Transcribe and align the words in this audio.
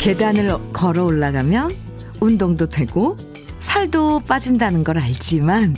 계단을 0.00 0.72
걸어 0.72 1.04
올라가면 1.04 1.70
운동도 2.18 2.68
되고 2.68 3.16
살도 3.60 4.22
빠진다는 4.26 4.82
걸 4.82 4.98
알지만 4.98 5.76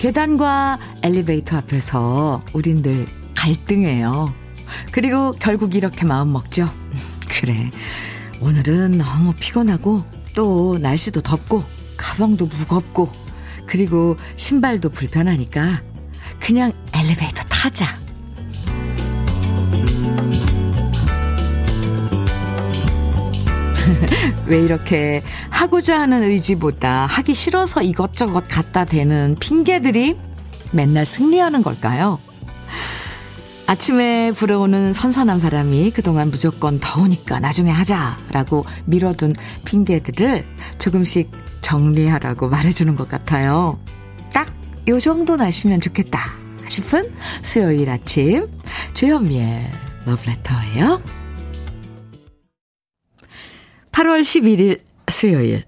계단과 0.00 0.78
엘리베이터 1.02 1.58
앞에서 1.58 2.42
우린 2.54 2.80
늘 2.80 3.06
갈등해요. 3.36 4.32
그리고 4.92 5.32
결국 5.32 5.74
이렇게 5.74 6.06
마음 6.06 6.32
먹죠. 6.32 6.70
그래. 7.28 7.70
오늘은 8.40 8.96
너무 8.96 9.34
피곤하고 9.38 10.02
또 10.34 10.78
날씨도 10.80 11.20
덥고 11.20 11.64
가방도 11.98 12.46
무겁고 12.46 13.12
그리고 13.66 14.16
신발도 14.36 14.88
불편하니까 14.88 15.82
그냥 16.40 16.72
엘리베이터 16.94 17.42
타자. 17.50 17.86
왜 24.46 24.60
이렇게 24.60 25.22
하고자 25.50 26.00
하는 26.00 26.22
의지보다 26.22 27.06
하기 27.06 27.34
싫어서 27.34 27.82
이것저것 27.82 28.44
갖다 28.48 28.84
대는 28.84 29.36
핑계들이 29.40 30.16
맨날 30.72 31.04
승리하는 31.04 31.62
걸까요? 31.62 32.18
아침에 33.66 34.32
불어오는 34.32 34.92
선선한 34.92 35.40
바람이 35.40 35.92
그동안 35.92 36.30
무조건 36.30 36.80
더우니까 36.80 37.38
나중에 37.38 37.70
하자라고 37.70 38.64
밀어둔 38.86 39.34
핑계들을 39.64 40.44
조금씩 40.78 41.30
정리하라고 41.60 42.48
말해주는 42.48 42.96
것 42.96 43.08
같아요. 43.08 43.78
딱 44.32 44.60
요 44.88 44.98
정도 44.98 45.36
나시면 45.36 45.80
좋겠다 45.80 46.32
싶은 46.68 47.12
수요일 47.42 47.90
아침 47.90 48.48
주현미의 48.94 49.70
러브레터예요. 50.06 51.19
8월 53.92 54.20
11일 54.20 54.80
수요일 55.10 55.64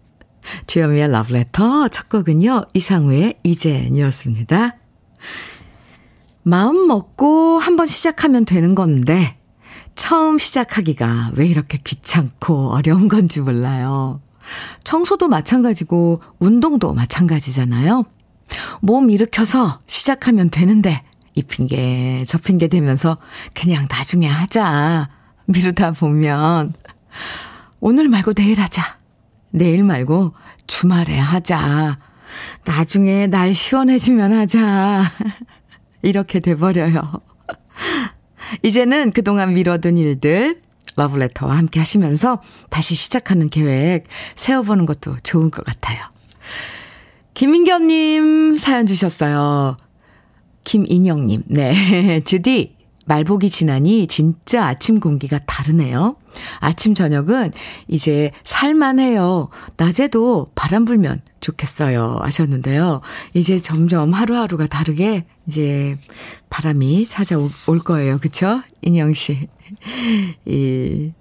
주현미의 0.67 1.11
러브레터 1.11 1.89
첫 1.89 2.09
곡은요. 2.09 2.65
이상우의 2.75 3.39
이젠이었습니다. 3.43 4.77
마음 6.43 6.87
먹고 6.87 7.59
한번 7.59 7.87
시작하면 7.87 8.45
되는 8.45 8.75
건데 8.75 9.39
처음 9.95 10.39
시작하기가 10.39 11.33
왜 11.35 11.47
이렇게 11.47 11.79
귀찮고 11.83 12.73
어려운 12.73 13.09
건지 13.09 13.41
몰라요. 13.41 14.21
청소도 14.85 15.29
마찬가지고 15.29 16.21
운동도 16.39 16.95
마찬가지잖아요. 16.95 18.05
몸 18.81 19.11
일으켜서 19.11 19.81
시작하면 19.87 20.51
되는데 20.51 21.05
이 21.35 21.43
핑계 21.43 22.25
저 22.27 22.39
핑계 22.39 22.69
대면서 22.69 23.19
그냥 23.55 23.87
나중에 23.89 24.27
하자 24.27 25.09
미루다 25.47 25.93
보면 25.93 26.75
오늘 27.85 28.09
말고 28.09 28.33
내일 28.33 28.61
하자. 28.61 28.81
내일 29.51 29.83
말고 29.83 30.35
주말에 30.69 31.19
하자. 31.19 31.99
나중에 32.65 33.27
날 33.27 33.55
시원해지면 33.55 34.33
하자. 34.33 35.03
이렇게 36.03 36.39
돼버려요. 36.39 37.03
이제는 38.63 39.11
그동안 39.11 39.53
미뤄둔 39.55 39.99
일들 39.99 40.63
러브레터와 40.95 41.57
함께 41.57 41.81
하시면서 41.81 42.41
다시 42.71 42.95
시작하는 42.95 43.49
계획 43.49 44.05
세워보는 44.37 44.87
것도 44.87 45.17
좋은 45.25 45.51
것 45.51 45.65
같아요. 45.65 46.05
김인경님 47.35 48.59
사연 48.59 48.87
주셨어요. 48.87 49.77
김인영님, 50.63 51.43
네. 51.49 52.21
주디, 52.25 52.77
말복이 53.07 53.51
지나니 53.51 54.07
진짜 54.07 54.67
아침 54.67 55.01
공기가 55.01 55.41
다르네요. 55.41 56.15
아침, 56.61 56.95
저녁은 56.95 57.53
이제 57.89 58.31
살만해요. 58.45 59.49
낮에도 59.77 60.49
바람 60.55 60.85
불면 60.85 61.21
좋겠어요. 61.41 62.19
하셨는데요. 62.23 63.01
이제 63.35 63.59
점점 63.59 64.13
하루하루가 64.13 64.67
다르게 64.67 65.25
이제 65.47 65.99
바람이 66.51 67.07
찾아올 67.07 67.79
거예요. 67.85 68.19
그쵸? 68.19 68.63
인영 68.83 69.15
씨. 69.15 69.49
이, 70.47 71.13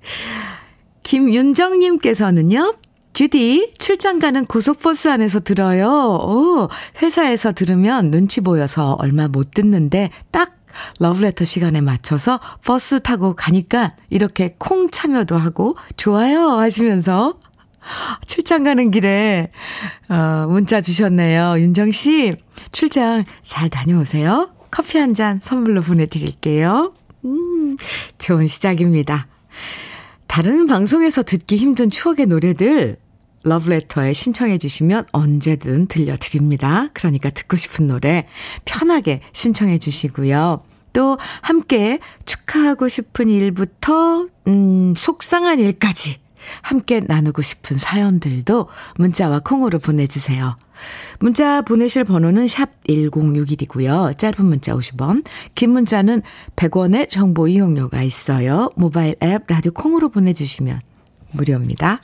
김윤정님께서는요. 1.03 2.75
주디, 3.13 3.73
출장 3.77 4.19
가는 4.19 4.45
고속버스 4.45 5.09
안에서 5.09 5.41
들어요. 5.41 5.89
오, 5.89 6.69
회사에서 7.01 7.51
들으면 7.51 8.09
눈치 8.09 8.39
보여서 8.39 8.93
얼마 8.99 9.27
못 9.27 9.51
듣는데 9.51 10.11
딱 10.31 10.60
러브레터 10.99 11.45
시간에 11.45 11.81
맞춰서 11.81 12.39
버스 12.63 13.01
타고 13.01 13.35
가니까 13.35 13.95
이렇게 14.09 14.55
콩 14.57 14.89
참여도 14.89 15.37
하고 15.37 15.75
좋아요 15.97 16.49
하시면서 16.51 17.39
출장 18.27 18.63
가는 18.63 18.91
길에 18.91 19.51
어, 20.09 20.45
문자 20.49 20.81
주셨네요. 20.81 21.59
윤정 21.59 21.91
씨 21.91 22.35
출장 22.71 23.23
잘 23.41 23.69
다녀오세요. 23.69 24.51
커피 24.69 24.97
한 24.97 25.13
잔 25.15 25.39
선물로 25.41 25.81
보내드릴게요. 25.81 26.93
음, 27.25 27.75
좋은 28.17 28.47
시작입니다. 28.47 29.27
다른 30.27 30.65
방송에서 30.65 31.23
듣기 31.23 31.57
힘든 31.57 31.89
추억의 31.89 32.27
노래들 32.27 32.97
러브레터에 33.43 34.13
신청해 34.13 34.57
주시면 34.57 35.05
언제든 35.11 35.87
들려드립니다. 35.87 36.87
그러니까 36.93 37.29
듣고 37.29 37.57
싶은 37.57 37.87
노래 37.87 38.27
편하게 38.65 39.21
신청해 39.33 39.79
주시고요. 39.79 40.63
또 40.93 41.17
함께 41.41 41.99
축하하고 42.25 42.87
싶은 42.87 43.29
일부터 43.29 44.27
음, 44.47 44.93
속상한 44.95 45.59
일까지 45.59 46.19
함께 46.61 46.99
나누고 46.99 47.41
싶은 47.41 47.77
사연들도 47.77 48.67
문자와 48.97 49.39
콩으로 49.39 49.79
보내주세요. 49.79 50.57
문자 51.19 51.61
보내실 51.61 52.03
번호는 52.03 52.47
샵 52.47 52.83
1061이고요. 52.89 54.17
짧은 54.17 54.45
문자 54.45 54.73
50원, 54.73 55.23
긴 55.53 55.69
문자는 55.71 56.23
100원의 56.55 57.09
정보 57.09 57.47
이용료가 57.47 58.01
있어요. 58.01 58.71
모바일 58.75 59.15
앱 59.21 59.43
라디오 59.47 59.71
콩으로 59.71 60.09
보내주시면 60.09 60.79
무료입니다. 61.31 61.99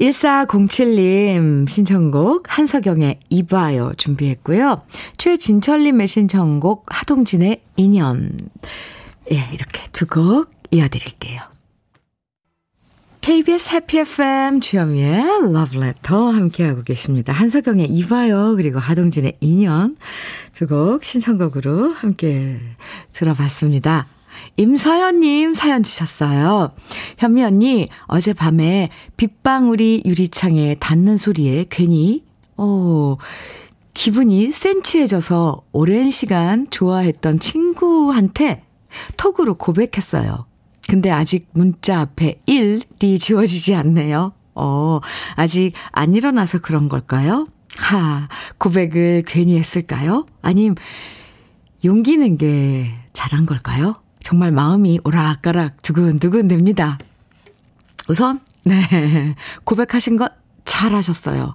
1407님 0.00 1.68
신청곡 1.68 2.44
한석영의 2.48 3.18
이봐요 3.30 3.92
준비했고요. 3.96 4.82
최진철님의 5.16 6.06
신청곡 6.06 6.86
하동진의 6.88 7.60
인연. 7.76 8.36
예, 9.32 9.36
이렇게 9.52 9.82
두 9.92 10.06
곡 10.06 10.52
이어드릴게요. 10.70 11.40
KBS 13.20 13.74
해피 13.74 13.98
FM 13.98 14.60
주현미의 14.60 15.52
러브레터 15.52 16.30
함께하고 16.30 16.82
계십니다. 16.82 17.32
한석영의 17.32 17.86
이봐요 17.90 18.54
그리고 18.56 18.78
하동진의 18.78 19.34
인연 19.40 19.96
두 20.54 20.66
곡 20.66 21.04
신청곡으로 21.04 21.92
함께 21.92 22.58
들어봤습니다. 23.12 24.06
임서연님 24.56 25.54
사연 25.54 25.82
주셨어요. 25.82 26.68
현미 27.18 27.44
언니, 27.44 27.88
어젯밤에 28.06 28.88
빗방울이 29.16 30.02
유리창에 30.04 30.76
닿는 30.80 31.16
소리에 31.16 31.66
괜히, 31.70 32.24
어, 32.56 33.16
기분이 33.94 34.50
센치해져서 34.52 35.62
오랜 35.72 36.10
시간 36.10 36.66
좋아했던 36.70 37.40
친구한테 37.40 38.62
톡으로 39.16 39.54
고백했어요. 39.54 40.46
근데 40.88 41.10
아직 41.10 41.48
문자 41.52 42.00
앞에 42.00 42.38
1이 42.46 43.20
지워지지 43.20 43.74
않네요. 43.74 44.32
어, 44.54 45.00
아직 45.34 45.72
안 45.92 46.14
일어나서 46.14 46.60
그런 46.60 46.88
걸까요? 46.88 47.46
하, 47.76 48.26
고백을 48.58 49.22
괜히 49.26 49.58
했을까요? 49.58 50.26
아님, 50.42 50.74
용기 51.84 52.16
낸 52.16 52.36
게 52.38 52.90
잘한 53.12 53.46
걸까요? 53.46 53.94
정말 54.22 54.52
마음이 54.52 55.00
오락가락 55.04 55.82
두근두근 55.82 56.48
됩니다. 56.48 56.98
우선, 58.08 58.40
네. 58.64 59.34
고백하신 59.64 60.16
것 60.16 60.32
잘하셨어요. 60.64 61.54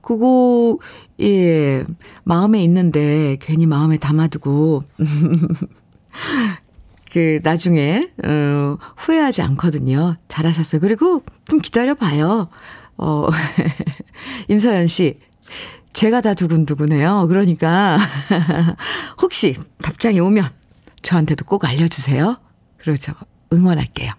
그거, 0.00 0.78
예, 1.20 1.84
마음에 2.24 2.62
있는데 2.64 3.36
괜히 3.40 3.66
마음에 3.66 3.98
담아두고, 3.98 4.84
그, 7.10 7.40
나중에, 7.42 8.10
어, 8.24 8.76
후회하지 8.96 9.42
않거든요. 9.42 10.16
잘하셨어요. 10.28 10.80
그리고 10.80 11.22
좀 11.46 11.60
기다려봐요. 11.60 12.48
어, 12.96 13.28
임서연 14.48 14.86
씨, 14.88 15.18
제가 15.92 16.20
다 16.20 16.34
두근두근해요. 16.34 17.26
그러니까 17.28 17.98
혹시 19.22 19.56
답장이 19.80 20.18
오면 20.20 20.44
저한테도 21.04 21.44
꼭 21.44 21.64
알려주세요. 21.64 22.36
그리고 22.78 22.96
저 22.98 23.14
응원할게요. 23.52 24.12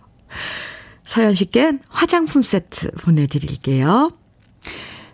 서현 1.04 1.34
씨께 1.34 1.80
화장품 1.90 2.42
세트 2.42 2.92
보내드릴게요. 3.02 4.12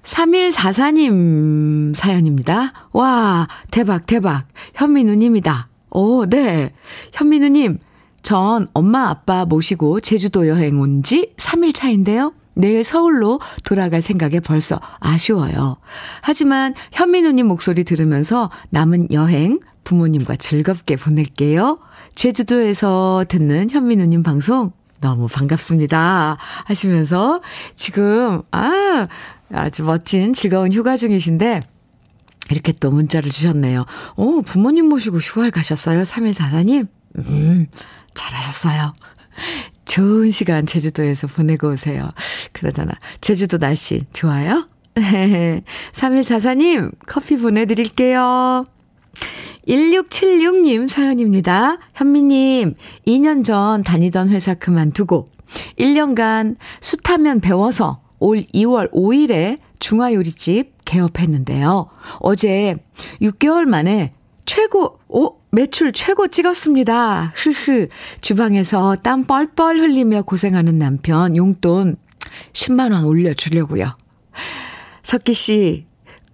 3144님 0.03 1.95
사연입니다. 1.95 2.73
와, 2.93 3.47
대박, 3.71 4.05
대박. 4.05 4.47
현민우님이다. 4.75 5.67
오, 5.91 6.25
네. 6.25 6.73
현민우님, 7.13 7.79
전 8.23 8.67
엄마 8.73 9.09
아빠 9.09 9.45
모시고 9.45 9.99
제주도 10.01 10.47
여행 10.47 10.79
온 10.79 11.03
지 11.03 11.33
3일 11.37 11.73
차인데요. 11.73 12.33
내일 12.53 12.83
서울로 12.83 13.39
돌아갈 13.63 14.01
생각에 14.01 14.39
벌써 14.39 14.79
아쉬워요. 14.99 15.77
하지만 16.21 16.73
현민우님 16.91 17.47
목소리 17.47 17.83
들으면서 17.83 18.49
남은 18.69 19.11
여행 19.11 19.59
부모님과 19.83 20.35
즐겁게 20.35 20.95
보낼게요. 20.95 21.79
제주도에서 22.15 23.25
듣는 23.27 23.69
현민우님 23.69 24.23
방송 24.23 24.71
너무 24.99 25.27
반갑습니다. 25.27 26.37
하시면서 26.65 27.41
지금, 27.75 28.43
아, 28.51 29.07
아주 29.51 29.83
멋진 29.83 30.33
즐거운 30.33 30.71
휴가 30.71 30.95
중이신데 30.95 31.61
이렇게 32.51 32.71
또 32.73 32.91
문자를 32.91 33.31
주셨네요. 33.31 33.85
오, 34.15 34.41
부모님 34.41 34.87
모시고 34.89 35.17
휴가를 35.17 35.51
가셨어요? 35.51 36.03
3144님? 36.03 36.87
음, 37.17 37.67
잘하셨어요. 38.13 38.93
좋은 39.91 40.31
시간 40.31 40.65
제주도에서 40.65 41.27
보내고 41.27 41.71
오세요. 41.71 42.11
그러잖아. 42.53 42.93
제주도 43.19 43.57
날씨 43.57 43.99
좋아요? 44.13 44.69
3144님, 44.95 46.93
커피 47.07 47.35
보내드릴게요. 47.35 48.63
1676님 49.67 50.87
사연입니다. 50.87 51.77
현미님, 51.93 52.75
2년 53.05 53.43
전 53.43 53.83
다니던 53.83 54.29
회사 54.29 54.53
그만두고 54.53 55.25
1년간 55.77 56.55
숯하면 56.79 57.41
배워서 57.41 58.01
올 58.19 58.43
2월 58.53 58.89
5일에 58.93 59.57
중화요리집 59.79 60.85
개업했는데요. 60.85 61.89
어제 62.21 62.77
6개월 63.21 63.65
만에 63.65 64.13
최고, 64.51 64.99
오, 65.07 65.37
매출 65.51 65.93
최고 65.93 66.27
찍었습니다. 66.27 67.31
흐흐. 67.37 67.87
주방에서 68.19 68.97
땀 68.97 69.23
뻘뻘 69.23 69.79
흘리며 69.79 70.23
고생하는 70.23 70.77
남편 70.77 71.37
용돈 71.37 71.95
10만원 72.51 73.07
올려주려고요. 73.07 73.95
석기 75.03 75.33
씨, 75.35 75.85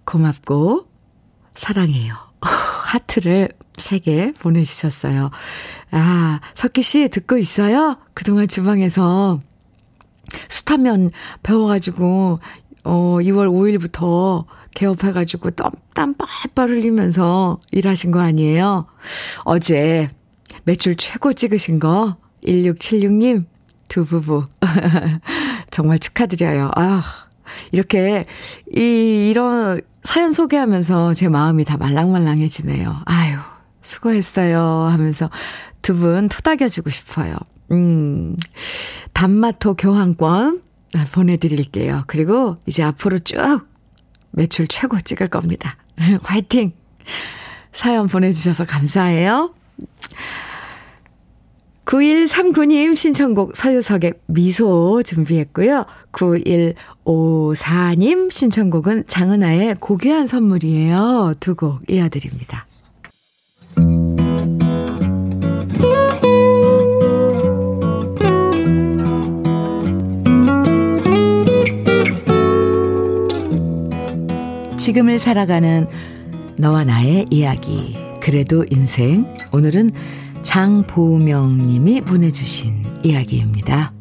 고맙고, 0.03 0.87
사랑해요. 1.53 2.15
하트를 2.41 3.49
3개 3.73 4.35
보내주셨어요. 4.39 5.29
아, 5.91 6.39
석기 6.55 6.81
씨 6.81 7.09
듣고 7.09 7.37
있어요? 7.37 7.97
그동안 8.15 8.47
주방에서 8.47 9.39
숯하면 10.49 11.11
배워가지고, 11.43 12.39
어, 12.83 13.17
2월 13.21 13.47
5일부터 13.47 14.43
개업해가지고 14.77 15.51
땀, 15.51 15.71
땀 15.95 16.13
빨빨 16.13 16.69
흘리면서 16.69 17.59
일하신 17.71 18.11
거 18.11 18.19
아니에요? 18.19 18.85
어제 19.43 20.07
매출 20.65 20.95
최고 20.95 21.33
찍으신 21.33 21.79
거 21.79 22.17
1676님 22.45 23.45
두 23.89 24.05
부부 24.05 24.45
정말 25.71 25.97
축하드려요. 25.97 26.69
아, 26.75 27.03
이렇게 27.71 28.23
이 28.71 29.29
이런 29.31 29.81
사연 30.03 30.31
소개하면서 30.31 31.15
제 31.15 31.27
마음이 31.27 31.65
다 31.65 31.77
말랑말랑해지네요. 31.77 33.01
아유, 33.05 33.37
수고했어요 33.81 34.61
하면서 34.91 35.31
두 35.81 35.95
분 35.95 36.27
토닥여주고 36.29 36.89
싶어요. 36.91 37.35
음, 37.71 38.35
단마토 39.13 39.73
교환권 39.75 40.61
보내드릴게요. 41.13 42.03
그리고 42.05 42.57
이제 42.67 42.83
앞으로 42.83 43.19
쭉 43.19 43.65
매출 44.37 44.67
최고 44.67 45.01
찍을 45.01 45.29
겁니다. 45.29 45.77
화이팅! 46.21 46.73
사연 47.73 48.07
보내주셔서 48.07 48.65
감사해요. 48.65 49.51
9139님 51.85 52.95
신청곡 52.95 53.55
서유석의 53.55 54.13
미소 54.27 55.01
준비했고요. 55.03 55.85
9154님 56.11 58.29
신청곡은 58.29 59.05
장은아의 59.07 59.77
고귀한 59.79 60.27
선물이에요. 60.27 61.33
두 61.39 61.55
곡 61.55 61.89
이어드립니다. 61.89 62.66
지금을 74.87 75.19
살아가는 75.19 75.85
너와 76.59 76.85
나의 76.85 77.25
이야기. 77.29 77.97
그래도 78.21 78.63
인생. 78.71 79.33
오늘은 79.51 79.91
장보명 80.43 81.57
님이 81.57 81.99
보내주신 81.99 82.85
이야기입니다. 83.03 83.91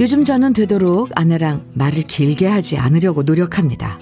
요즘 0.00 0.24
저는 0.24 0.54
되도록 0.54 1.10
아내랑 1.14 1.66
말을 1.72 2.02
길게 2.02 2.48
하지 2.48 2.76
않으려고 2.76 3.22
노력합니다. 3.22 4.00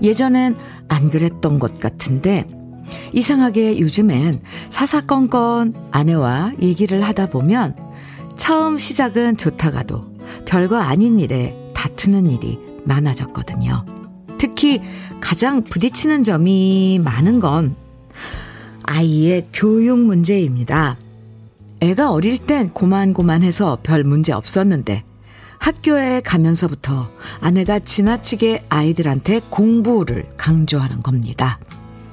예전엔 0.00 0.54
안 0.86 1.10
그랬던 1.10 1.58
것 1.58 1.80
같은데 1.80 2.46
이상하게 3.12 3.80
요즘엔 3.80 4.42
사사건건 4.68 5.74
아내와 5.90 6.52
얘기를 6.62 7.02
하다 7.02 7.30
보면 7.30 7.74
처음 8.36 8.78
시작은 8.78 9.38
좋다가도 9.38 10.17
별거 10.44 10.78
아닌 10.78 11.18
일에 11.20 11.54
다투는 11.74 12.30
일이 12.30 12.58
많아졌거든요. 12.84 13.84
특히 14.38 14.80
가장 15.20 15.64
부딪히는 15.64 16.24
점이 16.24 17.00
많은 17.02 17.40
건 17.40 17.76
아이의 18.84 19.48
교육 19.52 19.98
문제입니다. 19.98 20.96
애가 21.80 22.10
어릴 22.10 22.38
땐 22.38 22.70
고만고만해서 22.72 23.78
별 23.82 24.04
문제 24.04 24.32
없었는데 24.32 25.04
학교에 25.58 26.20
가면서부터 26.20 27.08
아내가 27.40 27.78
지나치게 27.78 28.64
아이들한테 28.68 29.40
공부를 29.50 30.26
강조하는 30.36 31.02
겁니다. 31.02 31.58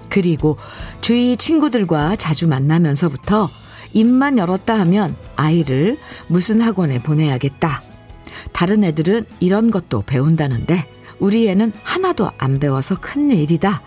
그리고 0.10 0.58
주위 1.02 1.38
친구들과 1.38 2.16
자주 2.16 2.48
만나면서부터 2.48 3.50
입만 3.94 4.38
열었다 4.38 4.78
하면 4.80 5.16
아이를 5.36 5.98
무슨 6.28 6.62
학원에 6.62 7.02
보내야겠다. 7.02 7.82
다른 8.52 8.84
애들은 8.84 9.26
이런 9.40 9.72
것도 9.72 10.04
배운다는데 10.04 10.90
우리 11.20 11.48
애는 11.48 11.74
하나도 11.84 12.32
안 12.38 12.60
배워서 12.60 12.98
큰 13.00 13.32
일이다. 13.32 13.82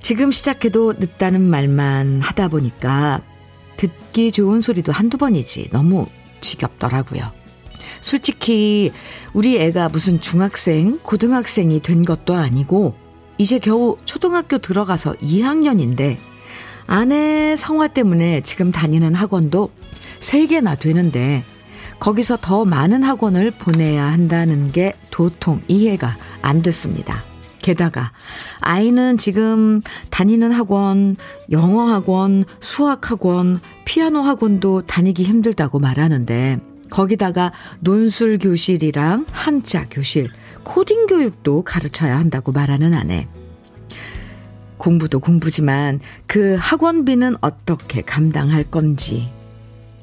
지금 0.00 0.32
시작해도 0.32 0.94
늦다는 0.94 1.40
말만 1.40 2.20
하다 2.20 2.48
보니까 2.48 3.22
듣기 3.76 4.32
좋은 4.32 4.60
소리도 4.60 4.92
한두 4.92 5.16
번이지 5.16 5.70
너무 5.70 6.06
지겹더라고요. 6.40 7.30
솔직히 8.00 8.92
우리 9.32 9.58
애가 9.58 9.88
무슨 9.88 10.20
중학생, 10.20 10.98
고등학생이 11.02 11.80
된 11.80 12.02
것도 12.02 12.34
아니고 12.34 12.94
이제 13.38 13.58
겨우 13.58 13.96
초등학교 14.04 14.58
들어가서 14.58 15.14
2학년인데 15.14 16.16
아내 16.86 17.54
성화 17.56 17.88
때문에 17.88 18.40
지금 18.42 18.72
다니는 18.72 19.14
학원도 19.14 19.70
3개나 20.20 20.78
되는데 20.78 21.44
거기서 22.02 22.38
더 22.40 22.64
많은 22.64 23.04
학원을 23.04 23.52
보내야 23.52 24.10
한다는 24.10 24.72
게 24.72 24.94
도통 25.12 25.62
이해가 25.68 26.16
안 26.40 26.60
됐습니다. 26.60 27.22
게다가 27.60 28.10
아이는 28.58 29.18
지금 29.18 29.82
다니는 30.10 30.50
학원, 30.50 31.14
영어 31.52 31.84
학원, 31.84 32.44
수학 32.58 33.12
학원, 33.12 33.60
피아노 33.84 34.20
학원도 34.20 34.82
다니기 34.88 35.22
힘들다고 35.22 35.78
말하는데 35.78 36.58
거기다가 36.90 37.52
논술 37.78 38.38
교실이랑 38.38 39.26
한자 39.30 39.88
교실, 39.88 40.28
코딩 40.64 41.06
교육도 41.06 41.62
가르쳐야 41.62 42.18
한다고 42.18 42.50
말하는 42.50 42.94
아내. 42.94 43.28
공부도 44.76 45.20
공부지만 45.20 46.00
그 46.26 46.56
학원비는 46.58 47.36
어떻게 47.42 48.02
감당할 48.02 48.64
건지 48.64 49.30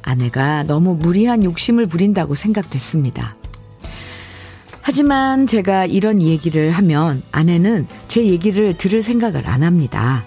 아내가 0.02 0.64
너무 0.64 0.96
무리한 0.96 1.44
욕심을 1.44 1.88
부린다고 1.88 2.36
생각됐습니다. 2.36 3.36
하지만 4.82 5.46
제가 5.46 5.86
이런 5.86 6.22
얘기를 6.22 6.72
하면 6.72 7.22
아내는 7.32 7.88
제 8.08 8.26
얘기를 8.26 8.76
들을 8.76 9.02
생각을 9.02 9.48
안 9.48 9.64
합니다. 9.64 10.26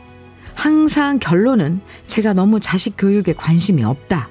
항상 0.55 1.19
결론은 1.19 1.81
제가 2.07 2.33
너무 2.33 2.61
자식 2.61 2.95
교육에 2.97 3.33
관심이 3.33 3.83
없다. 3.83 4.29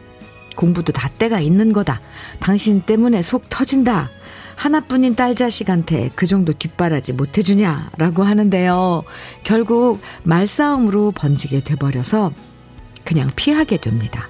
공부도 0.55 0.93
다 0.93 1.10
때가 1.17 1.39
있는 1.39 1.74
거다. 1.74 2.01
당신 2.39 2.81
때문에 2.81 3.21
속 3.21 3.50
터진다. 3.50 4.10
하나뿐인 4.55 5.15
딸 5.15 5.33
자식한테 5.33 6.12
그 6.15 6.27
정도 6.27 6.53
뒷바라지 6.53 7.13
못해주냐라고 7.13 8.24
하는데요. 8.24 9.03
결국 9.43 10.00
말싸움으로 10.24 11.12
번지게 11.12 11.63
돼버려서 11.63 12.31
그냥 13.03 13.31
피하게 13.36 13.77
됩니다. 13.77 14.29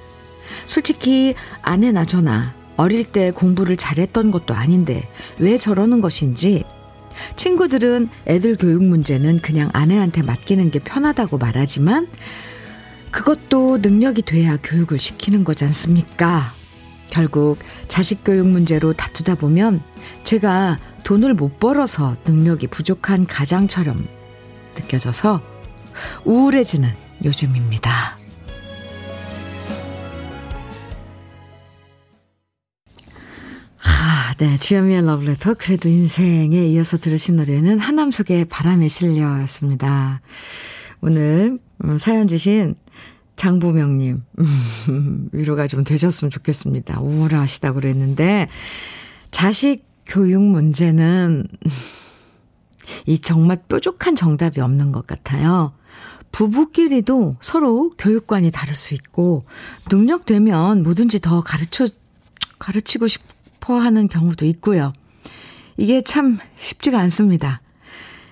솔직히 0.72 1.36
아내나 1.62 2.06
저나 2.06 2.54
어릴 2.78 3.04
때 3.04 3.32
공부를 3.32 3.76
잘했던 3.76 4.32
것도 4.32 4.54
아닌데 4.54 5.06
왜 5.38 5.58
저러는 5.58 6.00
것인지 6.00 6.64
친구들은 7.36 8.08
애들 8.26 8.56
교육 8.56 8.82
문제는 8.82 9.40
그냥 9.40 9.70
아내한테 9.74 10.22
맡기는 10.22 10.72
게 10.72 10.80
편하다고 10.80 11.40
말하지만 11.40 12.08
그것도 13.12 13.80
능력이 13.80 14.22
돼야 14.22 14.56
교육을 14.64 14.98
시키는 14.98 15.44
거지 15.44 15.66
않습니까? 15.66 16.54
결국 17.10 17.58
자식 17.90 18.24
교육 18.24 18.48
문제로 18.48 18.94
다투다 18.94 19.36
보면 19.36 19.82
제가 20.24 20.80
돈을 21.04 21.34
못 21.34 21.60
벌어서 21.60 22.16
능력이 22.26 22.68
부족한 22.68 23.28
가장처럼 23.28 24.08
느껴져서 24.78 25.42
우울해지는 26.24 26.90
요즘입니다. 27.26 28.21
아, 33.84 34.34
네. 34.38 34.58
주현미의 34.58 35.06
러브레터. 35.06 35.56
그래도 35.56 35.90
인생에 35.90 36.66
이어서 36.68 36.98
들으신 36.98 37.38
노래는 37.38 37.80
하남속의 37.80 38.46
바람에 38.46 38.88
실려였습니다. 38.88 40.22
오늘 41.02 41.60
음, 41.84 41.98
사연 41.98 42.28
주신 42.28 42.76
장보명님, 43.36 44.24
음, 44.90 45.30
위로가 45.32 45.66
좀 45.66 45.84
되셨으면 45.84 46.30
좋겠습니다. 46.30 47.02
우울하시다고 47.02 47.80
그랬는데, 47.80 48.48
자식 49.32 49.84
교육 50.06 50.44
문제는, 50.44 51.48
이 53.08 53.18
정말 53.18 53.58
뾰족한 53.68 54.16
정답이 54.16 54.60
없는 54.62 54.92
것 54.92 55.08
같아요. 55.08 55.74
부부끼리도 56.32 57.38
서로 57.42 57.90
교육관이 57.98 58.52
다를 58.52 58.76
수 58.76 58.94
있고, 58.94 59.44
능력되면 59.92 60.84
뭐든지 60.84 61.20
더 61.20 61.42
가르쳐, 61.42 61.88
가르치고 62.60 63.08
싶어 63.62 63.80
하는 63.80 64.08
경우도 64.08 64.46
있고요. 64.48 64.92
이게 65.78 66.02
참 66.02 66.40
쉽지가 66.58 67.00
않습니다. 67.00 67.62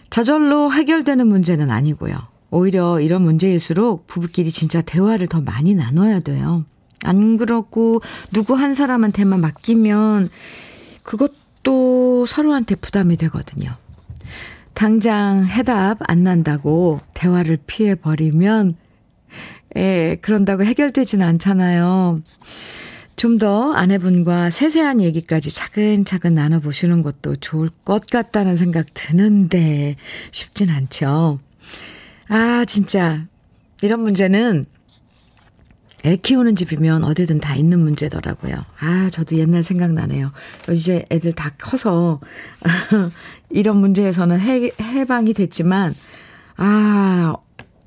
저절로 0.10 0.74
해결되는 0.74 1.26
문제는 1.28 1.70
아니고요. 1.70 2.18
오히려 2.50 3.00
이런 3.00 3.22
문제일수록 3.22 4.08
부부끼리 4.08 4.50
진짜 4.50 4.82
대화를 4.82 5.28
더 5.28 5.40
많이 5.40 5.76
나눠야 5.76 6.20
돼요. 6.22 6.66
안 7.04 7.38
그렇고 7.38 8.02
누구 8.34 8.56
한 8.56 8.74
사람한테만 8.74 9.40
맡기면 9.40 10.30
그것도 11.04 12.26
서로한테 12.26 12.76
부담이 12.76 13.16
되거든요. 13.18 13.76
당장 14.74 15.46
해답 15.46 16.00
안 16.10 16.24
난다고 16.24 17.02
대화를 17.14 17.60
피해버리면, 17.68 18.72
예, 19.76 20.18
그런다고 20.22 20.64
해결되진 20.64 21.22
않잖아요. 21.22 22.22
좀 23.20 23.38
더 23.38 23.74
아내분과 23.74 24.50
세세한 24.50 25.02
얘기까지 25.02 25.50
차근차근 25.50 26.34
나눠보시는 26.36 27.04
것도 27.04 27.36
좋을 27.38 27.70
것 27.84 28.06
같다는 28.08 28.56
생각 28.56 28.86
드는데 28.94 29.98
쉽진 30.32 30.70
않죠. 30.70 31.40
아, 32.30 32.64
진짜. 32.66 33.26
이런 33.82 34.02
문제는 34.02 34.66
애 36.06 36.16
키우는 36.16 36.56
집이면 36.56 37.04
어디든 37.04 37.40
다 37.40 37.56
있는 37.56 37.80
문제더라고요. 37.80 38.56
아, 38.80 39.10
저도 39.12 39.38
옛날 39.38 39.64
생각나네요. 39.64 40.32
이제 40.72 41.06
애들 41.10 41.34
다 41.34 41.52
커서 41.58 42.22
이런 43.52 43.78
문제에서는 43.78 44.40
해, 44.40 44.72
해방이 44.82 45.34
됐지만, 45.34 45.94
아, 46.56 47.36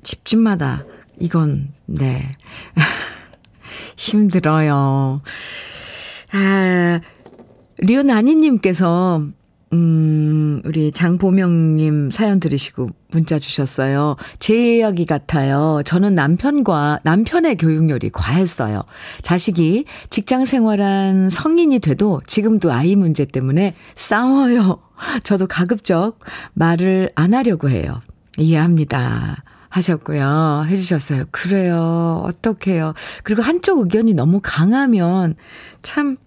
집집마다 0.03 0.85
이건, 1.19 1.69
네. 1.85 2.31
힘들어요. 3.95 5.21
아, 6.31 6.99
류나니님께서 7.79 9.23
음, 9.73 10.61
우리 10.65 10.91
장보명님 10.91 12.11
사연 12.11 12.39
들으시고 12.39 12.89
문자 13.09 13.39
주셨어요. 13.39 14.15
제 14.37 14.77
이야기 14.77 15.05
같아요. 15.05 15.81
저는 15.83 16.13
남편과, 16.13 16.99
남편의 17.03 17.57
교육열이 17.57 18.11
과했어요. 18.11 18.83
자식이 19.23 19.85
직장 20.11 20.45
생활한 20.45 21.31
성인이 21.31 21.79
돼도 21.79 22.21
지금도 22.27 22.71
아이 22.71 22.95
문제 22.95 23.25
때문에 23.25 23.73
싸워요. 23.95 24.79
저도 25.23 25.47
가급적 25.47 26.19
말을 26.53 27.09
안 27.15 27.33
하려고 27.33 27.67
해요. 27.67 27.99
이해합니다. 28.37 29.43
하셨고요. 29.73 30.65
해주셨어요. 30.67 31.25
그래요. 31.31 32.21
어떡해요. 32.25 32.93
그리고 33.23 33.41
한쪽 33.41 33.79
의견이 33.79 34.13
너무 34.13 34.39
강하면 34.41 35.35
참 35.81 36.17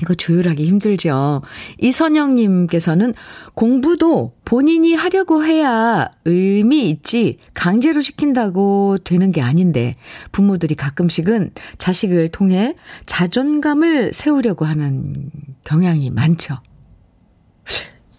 이거 0.00 0.14
조율하기 0.14 0.64
힘들죠. 0.64 1.42
이선영님께서는 1.78 3.12
공부도 3.54 4.34
본인이 4.44 4.94
하려고 4.94 5.44
해야 5.44 6.10
의미 6.24 6.88
있지 6.88 7.38
강제로 7.52 8.00
시킨다고 8.00 8.96
되는 9.04 9.30
게 9.30 9.42
아닌데 9.42 9.94
부모들이 10.32 10.74
가끔씩은 10.74 11.52
자식을 11.76 12.30
통해 12.30 12.74
자존감을 13.04 14.12
세우려고 14.14 14.64
하는 14.64 15.30
경향이 15.64 16.10
많죠. 16.10 16.58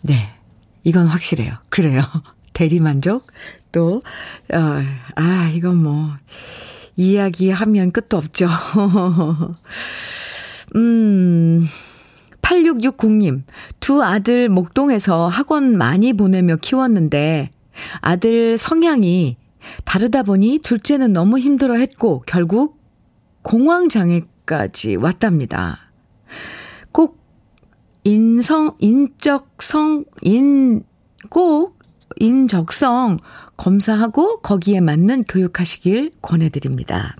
네. 0.01 0.29
이건 0.83 1.07
확실해요. 1.07 1.55
그래요. 1.69 2.03
대리만족? 2.53 3.25
또, 3.73 4.01
어, 4.53 4.81
아, 5.15 5.51
이건 5.53 5.83
뭐, 5.83 6.11
이야기하면 6.95 7.91
끝도 7.91 8.15
없죠. 8.17 8.47
음, 10.77 11.67
8660님, 12.41 13.43
두 13.81 14.01
아들 14.01 14.47
목동에서 14.47 15.27
학원 15.27 15.77
많이 15.77 16.13
보내며 16.13 16.55
키웠는데, 16.57 17.51
아들 17.99 18.57
성향이 18.57 19.35
다르다 19.83 20.23
보니 20.23 20.59
둘째는 20.59 21.11
너무 21.11 21.39
힘들어 21.39 21.73
했고, 21.73 22.23
결국 22.25 22.79
공황장애까지 23.41 24.95
왔답니다. 24.97 25.79
꼭 26.91 27.17
인성, 28.03 28.75
인적성, 28.79 30.05
인, 30.21 30.83
꼭 31.29 31.79
인적성 32.19 33.17
검사하고 33.63 34.41
거기에 34.41 34.81
맞는 34.81 35.23
교육하시길 35.23 36.11
권해드립니다. 36.21 37.15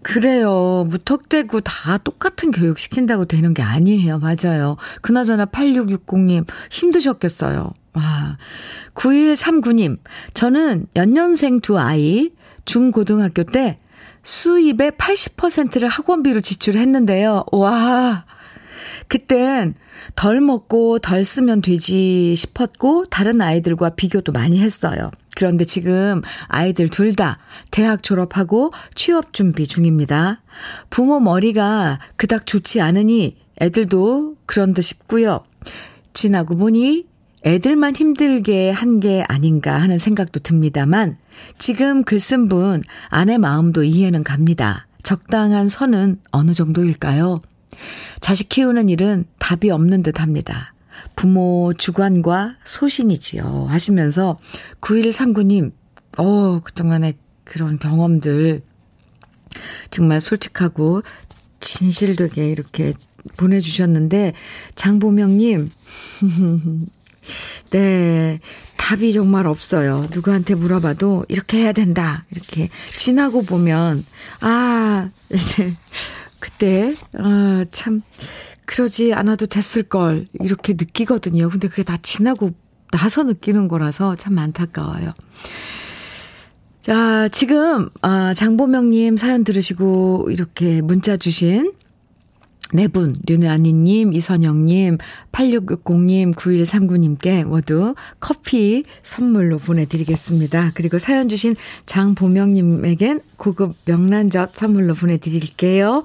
그래요. 0.00 0.86
무턱대고 0.88 1.60
다 1.60 1.98
똑같은 1.98 2.50
교육 2.50 2.78
시킨다고 2.78 3.26
되는 3.26 3.52
게 3.52 3.62
아니에요. 3.62 4.20
맞아요. 4.20 4.76
그나저나 5.02 5.44
8660님 5.46 6.46
힘드셨겠어요. 6.70 7.74
와. 7.92 8.38
9139님, 8.94 9.98
저는 10.32 10.86
연년생 10.96 11.60
두 11.60 11.78
아이 11.78 12.30
중고등학교 12.64 13.44
때 13.44 13.78
수입의 14.22 14.92
80%를 14.92 15.88
학원비로 15.88 16.40
지출했는데요. 16.40 17.44
와. 17.52 18.24
그땐 19.08 19.74
덜 20.16 20.40
먹고 20.40 20.98
덜 20.98 21.24
쓰면 21.24 21.62
되지 21.62 22.34
싶었고 22.36 23.04
다른 23.06 23.40
아이들과 23.40 23.90
비교도 23.90 24.32
많이 24.32 24.58
했어요. 24.60 25.10
그런데 25.36 25.64
지금 25.64 26.22
아이들 26.48 26.88
둘 26.88 27.14
다 27.14 27.38
대학 27.70 28.02
졸업하고 28.02 28.72
취업 28.94 29.32
준비 29.32 29.66
중입니다. 29.66 30.42
부모 30.90 31.20
머리가 31.20 31.98
그닥 32.16 32.46
좋지 32.46 32.80
않으니 32.80 33.36
애들도 33.60 34.36
그런 34.46 34.74
듯 34.74 34.82
싶고요. 34.82 35.44
지나고 36.12 36.56
보니 36.56 37.06
애들만 37.46 37.94
힘들게 37.94 38.70
한 38.70 39.00
게 39.00 39.22
아닌가 39.28 39.80
하는 39.80 39.98
생각도 39.98 40.40
듭니다만 40.40 41.18
지금 41.58 42.02
글 42.02 42.18
쓴 42.18 42.48
분 42.48 42.82
아내 43.08 43.36
마음도 43.38 43.84
이해는 43.84 44.22
갑니다. 44.24 44.86
적당한 45.02 45.68
선은 45.68 46.20
어느 46.30 46.52
정도일까요? 46.54 47.38
자식 48.20 48.48
키우는 48.48 48.88
일은 48.88 49.24
답이 49.38 49.70
없는 49.70 50.02
듯 50.02 50.20
합니다. 50.20 50.74
부모 51.16 51.72
주관과 51.76 52.56
소신이지요. 52.64 53.66
하시면서 53.68 54.38
9139님, 54.80 55.72
어, 56.18 56.60
그동안의 56.60 57.14
그런 57.44 57.78
경험들 57.78 58.62
정말 59.90 60.20
솔직하고 60.20 61.02
진실되게 61.60 62.48
이렇게 62.48 62.92
보내주셨는데, 63.36 64.34
장보명님, 64.74 65.70
네, 67.70 68.40
답이 68.76 69.12
정말 69.12 69.46
없어요. 69.46 70.06
누구한테 70.12 70.54
물어봐도 70.54 71.24
이렇게 71.28 71.58
해야 71.58 71.72
된다. 71.72 72.26
이렇게 72.30 72.68
지나고 72.96 73.42
보면, 73.42 74.04
아, 74.40 75.08
이제 75.32 75.74
그때, 76.54 76.94
아, 77.18 77.64
참, 77.70 78.02
그러지 78.66 79.12
않아도 79.12 79.46
됐을 79.46 79.82
걸, 79.82 80.26
이렇게 80.40 80.72
느끼거든요. 80.74 81.50
근데 81.50 81.68
그게 81.68 81.82
다 81.82 81.98
지나고 82.00 82.52
나서 82.90 83.24
느끼는 83.24 83.68
거라서 83.68 84.16
참 84.16 84.38
안타까워요. 84.38 85.12
자, 86.82 87.28
지금, 87.28 87.88
아, 88.02 88.34
장보명님 88.34 89.16
사연 89.16 89.44
들으시고, 89.44 90.28
이렇게 90.30 90.80
문자 90.80 91.16
주신 91.16 91.72
네 92.72 92.88
분, 92.88 93.14
류나니님, 93.26 94.12
이선영님, 94.14 94.98
8660님, 95.32 96.34
9139님께 96.34 97.44
모두 97.44 97.94
커피 98.20 98.84
선물로 99.02 99.58
보내드리겠습니다. 99.58 100.72
그리고 100.74 100.98
사연 100.98 101.28
주신 101.28 101.56
장보명님에겐 101.86 103.20
고급 103.36 103.76
명란젓 103.84 104.56
선물로 104.56 104.94
보내드릴게요. 104.94 106.02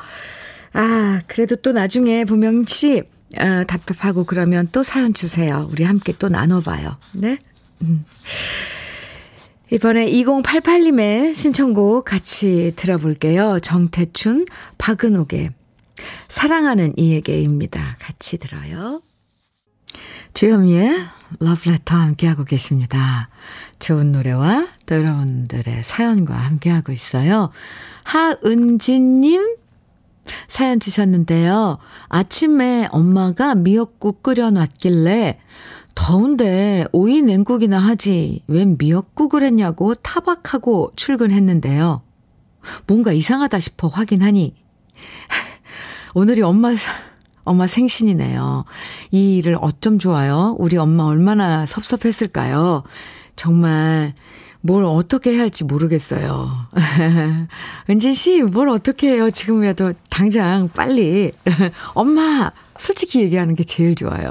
아, 0.74 1.22
그래도 1.28 1.56
또 1.56 1.72
나중에 1.72 2.26
보명씨, 2.26 3.04
아, 3.38 3.64
답답하고 3.64 4.26
그러면 4.26 4.68
또 4.72 4.84
사연 4.84 5.14
주세요. 5.14 5.68
우리 5.72 5.84
함께 5.84 6.14
또 6.20 6.30
나눠봐요. 6.30 6.98
네? 7.16 7.38
음. 7.82 8.06
이번에 9.72 10.12
2088님의 10.12 11.36
신청곡 11.36 12.06
같이 12.06 12.74
들어볼게요. 12.76 13.60
정태춘, 13.62 14.46
박은옥의 14.78 15.52
사랑하는 16.28 16.94
이에게입니다. 16.98 17.98
같이 18.00 18.38
들어요. 18.38 19.02
주현미의 20.34 21.06
러브레터 21.40 21.96
함께하고 21.96 22.46
계십니다. 22.46 23.30
좋은 23.80 24.12
노래와 24.12 24.68
또 24.86 24.96
여러분들의 24.96 25.84
사연과 25.84 26.36
함께하고 26.36 26.92
있어요. 26.92 27.52
하은진님 28.04 29.58
사연 30.48 30.80
주셨는데요. 30.80 31.80
아침에 32.08 32.88
엄마가 32.92 33.56
미역국 33.56 34.22
끓여놨길래 34.22 35.40
더운데 35.96 36.86
오이 36.94 37.22
냉국이나 37.22 37.80
하지 37.80 38.44
웬 38.48 38.78
미역국을 38.78 39.44
했냐고 39.44 39.96
타박하고 39.96 40.92
출근했는데요. 40.96 42.02
뭔가 42.88 43.12
이상하다 43.12 43.60
싶어 43.60 43.88
확인하니 43.88 44.56
오늘이 46.16 46.42
엄마, 46.42 46.74
엄마 47.44 47.68
생신이네요. 47.68 48.66
이 49.12 49.38
일을 49.38 49.58
어쩜 49.62 50.00
좋아요? 50.00 50.56
우리 50.60 50.78
엄마 50.78 51.06
얼마나 51.06 51.66
섭섭했을까요? 51.66 52.84
정말 53.36 54.14
뭘 54.62 54.84
어떻게 54.84 55.34
해야 55.34 55.42
할지 55.42 55.64
모르겠어요. 55.64 56.52
은진 57.90 58.14
씨, 58.14 58.44
뭘 58.44 58.68
어떻게 58.70 59.14
해요? 59.14 59.32
지금이라도 59.32 59.94
당장 60.10 60.68
빨리. 60.74 61.32
엄마, 61.94 62.52
솔직히 62.78 63.22
얘기하는 63.22 63.56
게 63.56 63.64
제일 63.64 63.96
좋아요. 63.96 64.30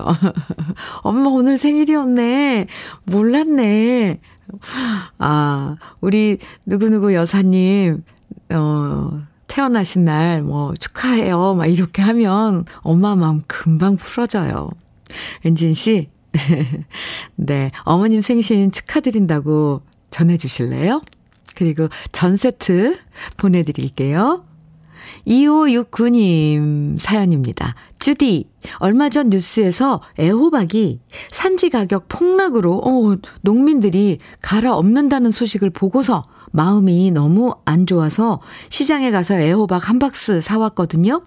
엄마 1.03 1.31
오늘 1.31 1.57
생일이었네. 1.57 2.67
몰랐네. 3.05 4.21
아, 5.19 5.77
우리 6.01 6.39
누구누구 6.67 7.15
여사님, 7.15 8.03
어, 8.51 9.19
태어나신 9.49 10.05
날, 10.05 10.43
뭐, 10.43 10.73
축하해요. 10.79 11.55
막 11.55 11.67
이렇게 11.67 12.03
하면 12.03 12.65
엄마 12.83 13.17
마음 13.17 13.43
금방 13.47 13.97
풀어져요. 13.97 14.71
은진 15.45 15.75
씨, 15.75 16.11
네, 17.35 17.71
어머님 17.83 18.21
생신 18.21 18.71
축하드린다고 18.71 19.83
전해 20.11 20.37
주실래요? 20.37 21.03
그리고 21.57 21.89
전 22.13 22.37
세트 22.37 22.99
보내 23.37 23.63
드릴게요. 23.63 24.45
2569님 25.27 27.01
사연입니다. 27.01 27.75
주디, 27.99 28.49
얼마 28.79 29.09
전 29.09 29.31
뉴스에서 29.31 30.01
애호박이 30.19 31.01
산지 31.31 31.71
가격 31.71 32.09
폭락으로, 32.09 32.79
어, 32.85 33.17
농민들이 33.41 34.19
갈아 34.41 34.75
엎는다는 34.75 35.31
소식을 35.31 35.71
보고서 35.71 36.27
마음이 36.53 37.11
너무 37.11 37.55
안 37.65 37.87
좋아서 37.87 38.41
시장에 38.69 39.11
가서 39.11 39.35
애호박 39.35 39.89
한 39.89 39.99
박스 39.99 40.41
사왔거든요. 40.41 41.23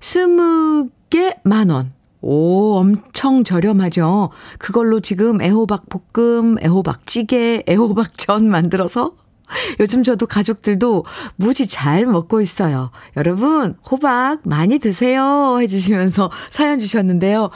20개 0.00 1.38
만 1.44 1.70
원. 1.70 1.92
오, 2.20 2.76
엄청 2.76 3.42
저렴하죠. 3.42 4.30
그걸로 4.58 5.00
지금 5.00 5.42
애호박 5.42 5.86
볶음, 5.88 6.56
애호박 6.62 7.06
찌개, 7.06 7.64
애호박 7.68 8.16
전 8.16 8.48
만들어서 8.48 9.14
요즘 9.80 10.02
저도 10.02 10.26
가족들도 10.26 11.04
무지 11.36 11.66
잘 11.66 12.06
먹고 12.06 12.40
있어요. 12.40 12.90
여러분, 13.16 13.76
호박 13.90 14.40
많이 14.44 14.78
드세요. 14.78 15.58
해주시면서 15.60 16.30
사연 16.50 16.78
주셨는데요. 16.78 17.50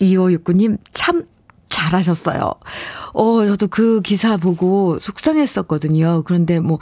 2569님, 0.00 0.78
참 0.92 1.24
잘하셨어요. 1.72 2.54
어, 3.14 3.46
저도 3.46 3.66
그 3.66 4.00
기사 4.02 4.36
보고 4.36 4.98
속상했었거든요. 5.00 6.22
그런데 6.24 6.60
뭐, 6.60 6.78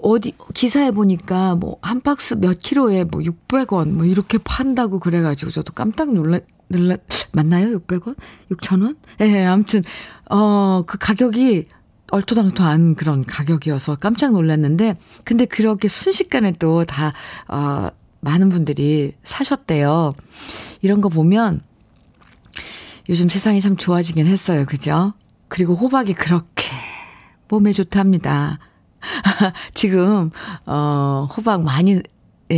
어디, 0.00 0.32
기사에 0.54 0.92
보니까 0.92 1.56
뭐, 1.56 1.76
한 1.82 2.00
박스 2.00 2.34
몇 2.34 2.58
킬로에 2.58 3.04
뭐, 3.04 3.20
600원, 3.20 3.90
뭐, 3.90 4.04
이렇게 4.06 4.38
판다고 4.38 5.00
그래가지고 5.00 5.50
저도 5.50 5.72
깜짝 5.72 6.12
놀라, 6.12 6.38
놀라, 6.68 6.96
맞나요? 7.32 7.78
600원? 7.78 8.16
6,000원? 8.52 8.96
예, 9.20 9.26
네, 9.26 9.44
아무튼, 9.44 9.82
어, 10.30 10.84
그 10.86 10.98
가격이 10.98 11.66
얼토당토한 12.10 12.94
그런 12.94 13.24
가격이어서 13.24 13.96
깜짝 13.96 14.32
놀랐는데, 14.32 14.96
근데 15.24 15.44
그렇게 15.44 15.88
순식간에 15.88 16.52
또 16.58 16.84
다, 16.84 17.12
어, 17.48 17.88
많은 18.20 18.48
분들이 18.48 19.14
사셨대요. 19.24 20.10
이런 20.80 21.00
거 21.00 21.08
보면, 21.08 21.60
요즘 23.08 23.28
세상이 23.28 23.60
참 23.60 23.76
좋아지긴 23.76 24.26
했어요. 24.26 24.64
그죠? 24.66 25.14
그리고 25.48 25.74
호박이 25.74 26.14
그렇게 26.14 26.66
몸에 27.48 27.72
좋답니다. 27.72 28.58
지금, 29.74 30.30
어, 30.66 31.28
호박 31.34 31.62
많이 31.62 32.02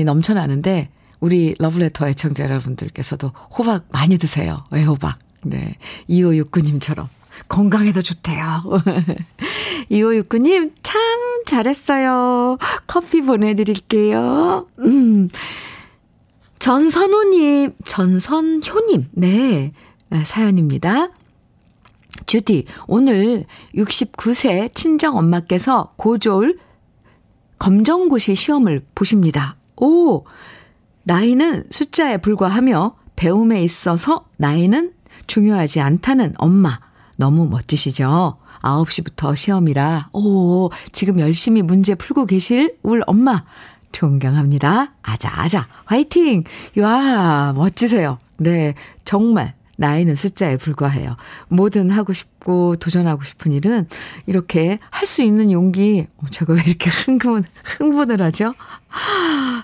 넘쳐나는데, 0.04 0.90
우리 1.20 1.54
러브레터 1.58 2.08
애청자 2.08 2.44
여러분들께서도 2.44 3.32
호박 3.56 3.84
많이 3.92 4.18
드세요. 4.18 4.64
왜 4.72 4.82
호박? 4.82 5.18
네. 5.42 5.76
2569님처럼. 6.08 7.08
건강에도 7.48 8.02
좋대요. 8.02 8.64
2569님, 9.90 10.72
참 10.82 11.00
잘했어요. 11.46 12.58
커피 12.86 13.22
보내드릴게요. 13.22 14.66
음. 14.80 15.28
전선호님, 16.58 17.72
전선효님, 17.84 19.08
네. 19.12 19.72
사연입니다. 20.24 21.10
주디, 22.26 22.64
오늘 22.86 23.44
69세 23.74 24.74
친정 24.74 25.16
엄마께서 25.16 25.92
고졸 25.96 26.58
검정고시 27.58 28.34
시험을 28.34 28.84
보십니다. 28.94 29.56
오! 29.76 30.24
나이는 31.04 31.64
숫자에 31.70 32.18
불과하며 32.18 32.96
배움에 33.16 33.62
있어서 33.62 34.26
나이는 34.38 34.92
중요하지 35.26 35.80
않다는 35.80 36.34
엄마. 36.38 36.80
너무 37.16 37.48
멋지시죠? 37.48 38.38
9시부터 38.62 39.36
시험이라, 39.36 40.10
오, 40.12 40.70
지금 40.92 41.20
열심히 41.20 41.62
문제 41.62 41.94
풀고 41.94 42.26
계실 42.26 42.76
울 42.82 43.02
엄마. 43.06 43.44
존경합니다. 43.92 44.94
아자 45.02 45.30
아자. 45.40 45.66
화이팅! 45.84 46.44
와, 46.78 47.52
멋지세요. 47.54 48.18
네, 48.38 48.74
정말 49.04 49.54
나이는 49.80 50.14
숫자에 50.14 50.56
불과해요. 50.58 51.16
뭐든 51.48 51.90
하고 51.90 52.12
싶고 52.12 52.76
도전하고 52.76 53.24
싶은 53.24 53.50
일은 53.52 53.88
이렇게 54.26 54.78
할 54.90 55.06
수 55.06 55.22
있는 55.22 55.50
용기. 55.50 56.06
어, 56.18 56.26
제가 56.30 56.52
왜 56.52 56.62
이렇게 56.66 56.90
흥분, 56.90 57.42
흥분을 57.78 58.20
하죠? 58.22 58.54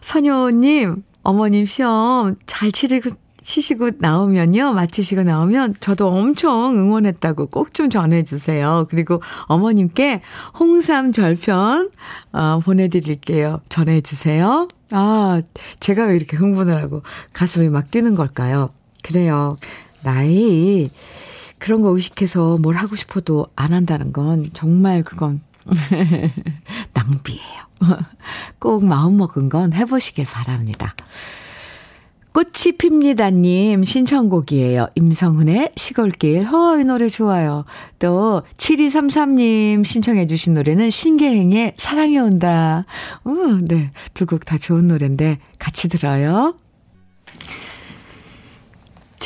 선효님, 0.03 1.03
어머님 1.23 1.67
시험 1.67 2.37
잘 2.47 2.73
치르고 2.73 3.11
치시고 3.43 3.91
나오면요. 3.99 4.73
마치시고 4.73 5.23
나오면 5.23 5.77
저도 5.79 6.09
엄청 6.09 6.77
응원했다고 6.77 7.47
꼭 7.47 7.73
좀 7.73 7.91
전해주세요. 7.91 8.87
그리고 8.91 9.23
어머님께 9.43 10.23
홍삼 10.59 11.13
절편, 11.13 11.91
어, 12.33 12.61
보내드릴게요. 12.65 13.61
전해주세요. 13.69 14.67
아, 14.91 15.43
제가 15.79 16.07
왜 16.07 16.17
이렇게 16.17 16.37
흥분을 16.37 16.83
하고 16.83 17.03
가슴이 17.35 17.69
막 17.69 17.91
뛰는 17.93 18.17
걸까요? 18.17 18.71
그래요. 19.05 19.57
나이, 20.07 20.89
그런 21.59 21.83
거 21.83 21.89
의식해서 21.91 22.59
뭘 22.59 22.77
하고 22.77 22.95
싶어도 22.95 23.49
안 23.57 23.73
한다는 23.73 24.13
건 24.13 24.49
정말 24.55 25.03
그건 25.03 25.41
낭비예요. 26.95 27.67
꼭 28.61 28.85
마음먹은 28.85 29.49
건 29.49 29.73
해보시길 29.73 30.25
바랍니다. 30.27 30.95
꽃이 32.33 32.77
핍니다님 32.77 33.83
신청곡이에요. 33.85 34.89
임성훈의 34.95 35.73
시골길. 35.75 36.47
어, 36.55 36.79
이 36.79 36.85
노래 36.85 37.09
좋아요. 37.09 37.65
또 37.99 38.43
7233님 38.59 39.83
신청해 39.85 40.27
주신 40.27 40.53
노래는 40.53 40.91
신계행의 40.91 41.75
사랑이 41.79 42.19
온다. 42.19 42.85
어, 43.25 43.31
네. 43.63 43.91
두 44.13 44.27
곡 44.27 44.45
다 44.45 44.59
좋은 44.59 44.87
노래인데 44.87 45.39
같이 45.59 45.89
들어요. 45.89 46.55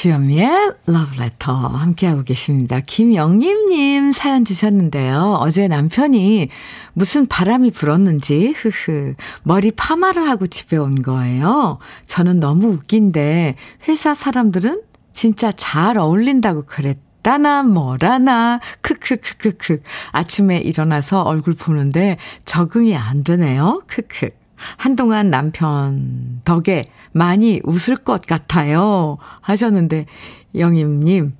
주현미의 0.00 0.72
러브레터 0.86 1.52
함께하고 1.52 2.22
계십니다. 2.22 2.80
김영림님 2.80 4.12
사연 4.12 4.46
주셨는데요. 4.46 5.36
어제 5.40 5.68
남편이 5.68 6.48
무슨 6.94 7.26
바람이 7.26 7.70
불었는지 7.72 8.54
흐흐 8.56 9.14
머리 9.42 9.70
파마를 9.70 10.26
하고 10.26 10.46
집에 10.46 10.78
온 10.78 11.02
거예요. 11.02 11.80
저는 12.06 12.40
너무 12.40 12.68
웃긴데 12.68 13.56
회사 13.88 14.14
사람들은 14.14 14.80
진짜 15.12 15.52
잘 15.54 15.98
어울린다고 15.98 16.62
그랬다나 16.64 17.62
뭐라나 17.64 18.60
크크크크크 18.80 19.82
아침에 20.12 20.60
일어나서 20.60 21.24
얼굴 21.24 21.52
보는데 21.52 22.16
적응이 22.46 22.96
안 22.96 23.22
되네요. 23.22 23.82
크크 23.86 24.30
한동안 24.76 25.30
남편 25.30 26.40
덕에 26.44 26.84
많이 27.12 27.60
웃을 27.64 27.96
것 27.96 28.26
같아요. 28.26 29.18
하셨는데, 29.40 30.06
영임님. 30.54 31.36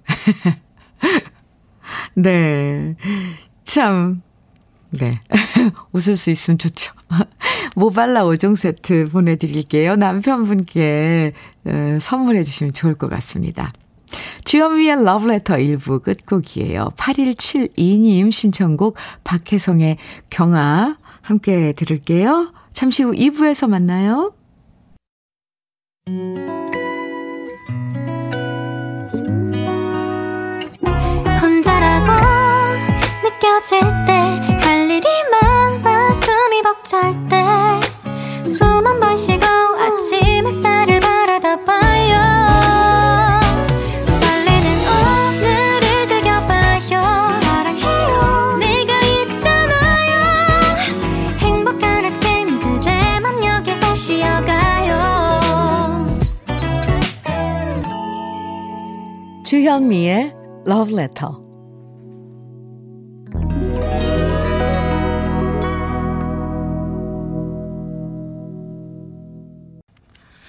네. 2.15 2.97
참, 3.65 4.23
네. 4.91 5.21
웃을 5.93 6.17
수 6.17 6.31
있으면 6.31 6.59
좋죠. 6.59 6.93
모발라 7.77 8.25
5종 8.25 8.57
세트 8.57 9.07
보내드릴게요. 9.13 9.97
남편분께 9.97 11.33
어, 11.67 11.99
선물해 12.01 12.43
주시면 12.43 12.73
좋을 12.73 12.95
것 12.95 13.09
같습니다. 13.09 13.71
주현미의 14.45 15.05
러브레터 15.05 15.55
1부 15.55 16.03
끝곡이에요. 16.03 16.93
8172님 16.97 18.33
신청곡 18.33 18.97
박혜성의 19.23 19.99
경아 20.31 20.99
함께 21.23 21.73
들을게요. 21.73 22.53
잠시 22.73 23.03
후 23.03 23.13
2부에서 23.13 23.69
만나요. 23.69 24.35
주현미의 59.71 60.35
Love 60.67 60.93
Letter. 60.99 61.31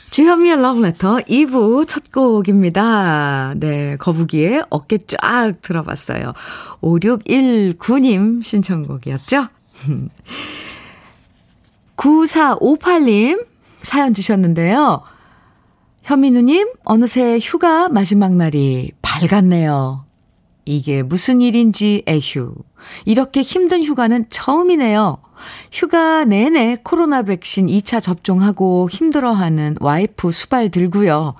주현미의 0.09 0.57
Love 0.57 0.83
Letter 0.83 1.23
2부 1.25 1.87
첫 1.87 2.11
곡입니다. 2.11 3.53
네, 3.57 3.95
거북이의 3.97 4.63
어깨 4.71 4.97
쫙 4.97 5.53
들어봤어요. 5.61 6.33
5619님 6.81 8.41
신청곡이었죠? 8.41 9.45
9458님 11.95 13.45
사연 13.83 14.15
주셨는데요. 14.15 15.03
현민우님, 16.03 16.73
어느새 16.83 17.37
휴가 17.39 17.87
마지막 17.89 18.33
날이 18.33 18.91
밝았네요. 19.01 20.05
이게 20.65 21.03
무슨 21.03 21.41
일인지 21.41 22.03
에휴. 22.07 22.55
이렇게 23.05 23.41
힘든 23.41 23.83
휴가는 23.83 24.25
처음이네요. 24.29 25.17
휴가 25.71 26.23
내내 26.23 26.77
코로나 26.83 27.23
백신 27.23 27.67
2차 27.67 28.01
접종하고 28.01 28.89
힘들어하는 28.91 29.77
와이프 29.79 30.31
수발 30.31 30.69
들고요. 30.69 31.35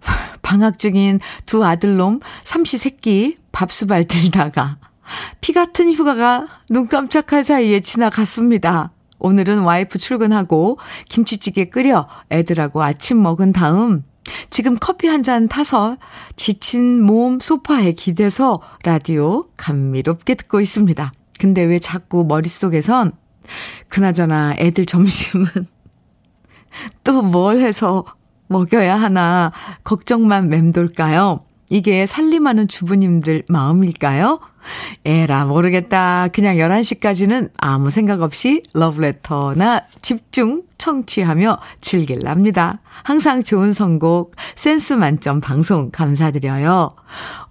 방학 0.42 0.78
중인 0.78 1.20
두 1.46 1.64
아들놈 1.64 2.20
삼시 2.44 2.78
세끼 2.78 3.36
밥수발 3.52 4.04
들다가 4.04 4.78
피 5.40 5.52
같은 5.52 5.92
휴가가 5.92 6.46
눈 6.68 6.88
깜짝할 6.88 7.44
사이에 7.44 7.80
지나갔습니다. 7.80 8.92
오늘은 9.20 9.60
와이프 9.60 9.98
출근하고 9.98 10.78
김치찌개 11.08 11.66
끓여 11.66 12.08
애들하고 12.30 12.82
아침 12.82 13.22
먹은 13.22 13.52
다음 13.52 14.04
지금 14.50 14.76
커피 14.78 15.06
한 15.08 15.22
잔 15.22 15.48
타서 15.48 15.96
지친 16.36 17.02
몸 17.02 17.40
소파에 17.40 17.92
기대서 17.92 18.60
라디오 18.84 19.44
감미롭게 19.56 20.34
듣고 20.34 20.60
있습니다. 20.60 21.12
근데 21.38 21.62
왜 21.62 21.78
자꾸 21.78 22.24
머릿속에선 22.24 23.12
그나저나 23.88 24.54
애들 24.58 24.86
점심은 24.86 25.46
또 27.04 27.22
뭘 27.22 27.60
해서 27.60 28.04
먹여야 28.48 28.96
하나 28.96 29.52
걱정만 29.84 30.48
맴돌까요? 30.48 31.44
이게 31.68 32.06
살림하는 32.06 32.66
주부님들 32.68 33.44
마음일까요? 33.48 34.40
에라, 35.04 35.44
모르겠다. 35.46 36.28
그냥 36.32 36.56
11시까지는 36.56 37.50
아무 37.58 37.90
생각 37.90 38.22
없이 38.22 38.62
러브레터나 38.72 39.82
집중 40.02 40.62
청취하며 40.78 41.58
즐길랍니다. 41.80 42.80
항상 43.02 43.42
좋은 43.42 43.72
선곡, 43.72 44.34
센스 44.54 44.94
만점 44.94 45.40
방송 45.40 45.90
감사드려요. 45.90 46.90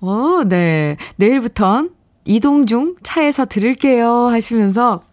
오, 0.02 0.44
네. 0.44 0.98
내일부턴 1.18 1.92
이동 2.26 2.66
중 2.66 2.96
차에서 3.02 3.46
들을게요 3.46 4.28
하시면서 4.28 5.04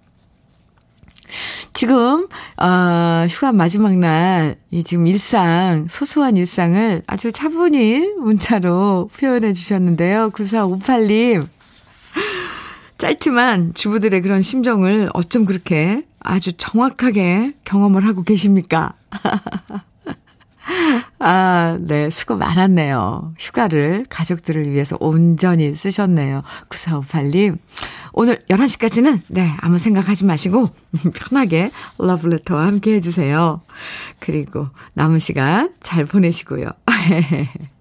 지금, 1.72 2.26
어, 2.56 3.26
휴가 3.28 3.52
마지막 3.52 3.96
날, 3.98 4.56
이 4.70 4.82
지금 4.82 5.06
일상, 5.06 5.86
소소한 5.90 6.36
일상을 6.36 7.02
아주 7.06 7.32
차분히 7.32 8.12
문자로 8.18 9.10
표현해 9.18 9.52
주셨는데요. 9.52 10.30
9458님. 10.30 11.46
짧지만 12.98 13.74
주부들의 13.74 14.22
그런 14.22 14.42
심정을 14.42 15.10
어쩜 15.12 15.44
그렇게 15.44 16.04
아주 16.20 16.52
정확하게 16.54 17.54
경험을 17.64 18.04
하고 18.06 18.22
계십니까? 18.22 18.94
아, 21.18 21.78
네. 21.80 22.10
수고 22.10 22.36
많았네요. 22.36 23.34
휴가를 23.38 24.04
가족들을 24.08 24.70
위해서 24.72 24.96
온전히 25.00 25.74
쓰셨네요. 25.74 26.42
9458님. 26.68 27.58
오늘 28.12 28.42
11시까지는, 28.48 29.20
네, 29.28 29.52
아무 29.60 29.78
생각하지 29.78 30.24
마시고, 30.24 30.70
편하게 31.14 31.70
러브레터와 31.98 32.66
함께 32.66 32.94
해주세요. 32.94 33.60
그리고 34.18 34.68
남은 34.94 35.18
시간 35.18 35.72
잘 35.82 36.04
보내시고요. 36.04 36.66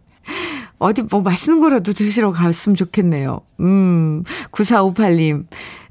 어디 0.85 1.01
뭐 1.03 1.21
맛있는 1.21 1.59
거라도 1.59 1.93
드시러 1.93 2.31
갔으면 2.31 2.75
좋겠네요. 2.75 3.41
음, 3.59 4.23
9458님. 4.51 5.45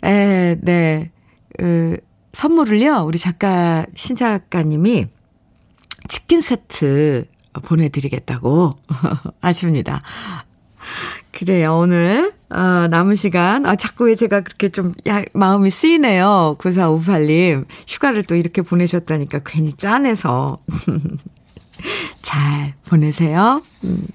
에, 0.05 0.57
네. 0.61 1.11
그, 1.59 1.97
선물을요, 2.33 3.05
우리 3.07 3.19
작가, 3.19 3.87
신작가님이 3.95 5.07
치킨 6.09 6.41
세트 6.41 7.27
보내드리겠다고 7.63 8.77
하십니다. 9.41 10.03
그래요, 11.33 11.79
오늘, 11.79 12.33
어, 12.51 12.87
남은 12.89 13.17
시간, 13.17 13.67
아, 13.67 13.75
자꾸 13.75 14.05
왜 14.07 14.15
제가 14.15 14.43
그렇게 14.43 14.69
좀, 14.69 14.95
야, 15.09 15.25
마음이 15.33 15.71
쓰이네요. 15.71 16.57
9458님. 16.59 17.67
휴가를 17.89 18.23
또 18.25 18.37
이렇게 18.37 18.63
보내셨다니까 18.63 19.41
괜히 19.45 19.73
짠해서. 19.73 20.57
잘 22.23 22.75
보내세요. 22.87 23.63
음. 23.85 24.07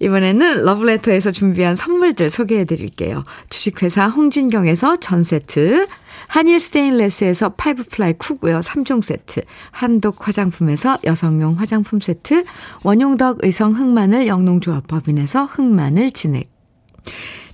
이번에는 0.00 0.64
러브레터에서 0.64 1.30
준비한 1.30 1.74
선물들 1.74 2.28
소개해 2.28 2.64
드릴게요. 2.64 3.24
주식회사 3.48 4.08
홍진경에서 4.08 4.96
전 4.96 5.22
세트, 5.22 5.86
한일 6.28 6.60
스테인레스에서 6.60 7.50
five 7.50 7.84
ply 7.90 8.14
cookware 8.14 8.60
3종 8.60 9.02
세트, 9.02 9.40
한독 9.70 10.26
화장품에서 10.26 10.98
여성용 11.04 11.58
화장품 11.58 12.00
세트, 12.00 12.44
원용덕 12.82 13.38
의성 13.42 13.74
흑마늘 13.74 14.26
영농조합법인에서 14.26 15.44
흑마늘 15.44 16.12
진액, 16.12 16.50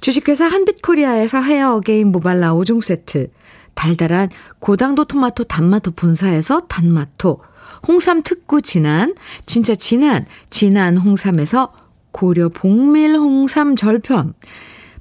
주식회사 0.00 0.46
한빛코리아에서 0.46 1.42
헤어 1.42 1.76
어게인 1.76 2.10
모발라 2.10 2.54
5종 2.54 2.82
세트, 2.82 3.30
달달한 3.74 4.28
고당도 4.58 5.04
토마토 5.04 5.44
단마토 5.44 5.92
본사에서 5.92 6.62
단마토, 6.62 7.40
홍삼 7.86 8.22
특구 8.22 8.62
진한, 8.62 9.14
진짜 9.46 9.74
진한, 9.74 10.26
진한 10.50 10.96
홍삼에서 10.96 11.72
고려 12.12 12.48
복밀 12.48 13.16
홍삼 13.16 13.74
절편, 13.76 14.34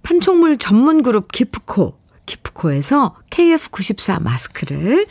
판촉물 0.02 0.58
전문 0.58 1.04
그룹 1.04 1.32
기프코, 1.32 1.98
기프코에서 2.26 3.16
KF94 3.30 4.24
마스크를, 4.24 5.06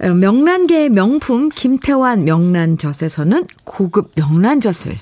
어, 0.00 0.08
명란계의 0.08 0.88
명품 0.88 1.48
김태환 1.48 2.24
명란젓에서는 2.24 3.46
고급 3.64 4.12
명란젓을 4.16 4.96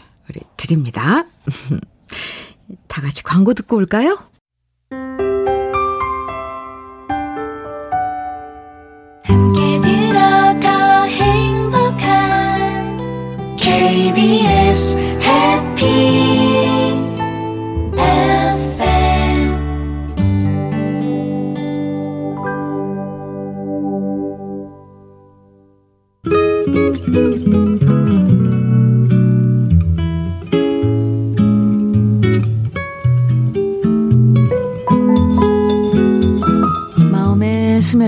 드립니다. 0.57 1.25
다 2.89 3.01
같이 3.01 3.23
광고 3.23 3.55
듣고 3.55 3.77
올까요? 3.77 4.19
KBS 13.59 15.12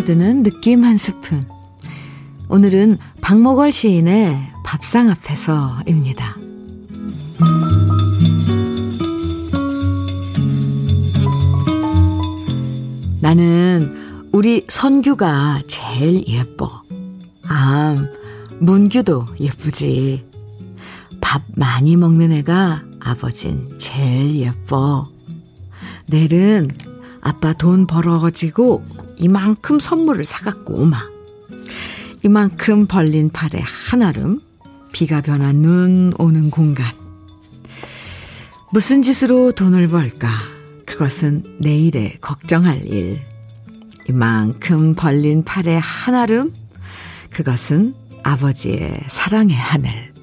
스며드는 0.05 0.43
느낌 0.43 0.85
한 0.85 0.97
스푼. 0.97 1.43
오늘은 2.49 2.99
박목월 3.23 3.73
시인의 3.73 4.39
밥상 4.63 5.11
앞에서입니다. 5.11 6.37
나는 13.21 14.29
우리 14.33 14.65
선규가 14.69 15.63
제일 15.67 16.27
예뻐. 16.29 16.83
아, 17.49 17.97
문규도 18.61 19.27
예쁘지. 19.41 20.27
밥 21.21 21.43
많이 21.57 21.97
먹는 21.97 22.31
애가 22.33 22.85
아버진 23.01 23.79
제일 23.79 24.37
예뻐. 24.37 25.09
내일은 26.07 26.71
아빠 27.23 27.55
돈 27.55 27.87
벌어가지고 27.87 29.04
이만큼 29.17 29.81
선물을 29.81 30.25
사갖고 30.25 30.75
오마. 30.75 30.97
이만큼 32.23 32.87
벌린 32.87 33.31
팔에 33.31 33.63
한아름, 33.63 34.41
비가 34.93 35.21
변한 35.21 35.57
눈 35.57 36.13
오는 36.19 36.51
공간. 36.51 36.87
무슨 38.73 39.03
짓으로 39.03 39.53
돈을 39.53 39.89
벌까? 39.89 40.29
그것은 40.87 41.45
내일에 41.61 42.17
걱정할 42.21 42.85
일. 42.87 43.21
이만큼 44.09 44.95
벌린 44.95 45.45
팔에 45.45 45.77
한아름, 45.77 46.53
그것은 47.31 47.95
아버지의 48.23 49.05
사랑의 49.09 49.57
하늘. 49.57 50.15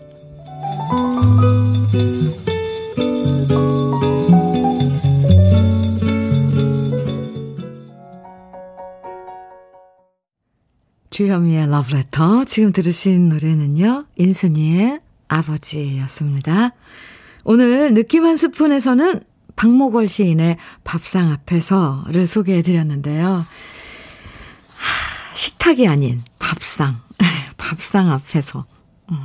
주현미의 11.12 11.69
러브레터. 11.69 12.45
지금 12.45 12.71
들으신 12.71 13.28
노래는요, 13.28 14.06
인순이의 14.15 15.02
아버지였습니다. 15.28 16.71
오늘 17.43 17.93
느낌 17.93 18.26
한 18.26 18.38
스푼에서는 18.38 19.19
박목월 19.58 20.08
시인의 20.08 20.56
밥상 20.86 21.30
앞에서를 21.30 22.26
소개해 22.26 22.62
드렸는데요. 22.62 23.45
하, 24.78 25.36
식탁이 25.36 25.86
아닌 25.86 26.21
밥상. 26.39 27.02
밥상 27.58 28.10
앞에서. 28.10 28.65
음, 29.12 29.17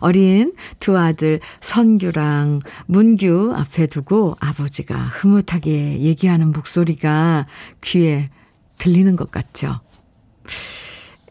어린 0.00 0.52
두 0.80 0.98
아들 0.98 1.38
선규랑 1.60 2.58
문규 2.86 3.52
앞에 3.54 3.86
두고 3.86 4.36
아버지가 4.40 4.96
흐뭇하게 4.96 6.00
얘기하는 6.00 6.50
목소리가 6.50 7.46
귀에 7.82 8.30
들리는 8.78 9.14
것 9.14 9.30
같죠. 9.30 9.78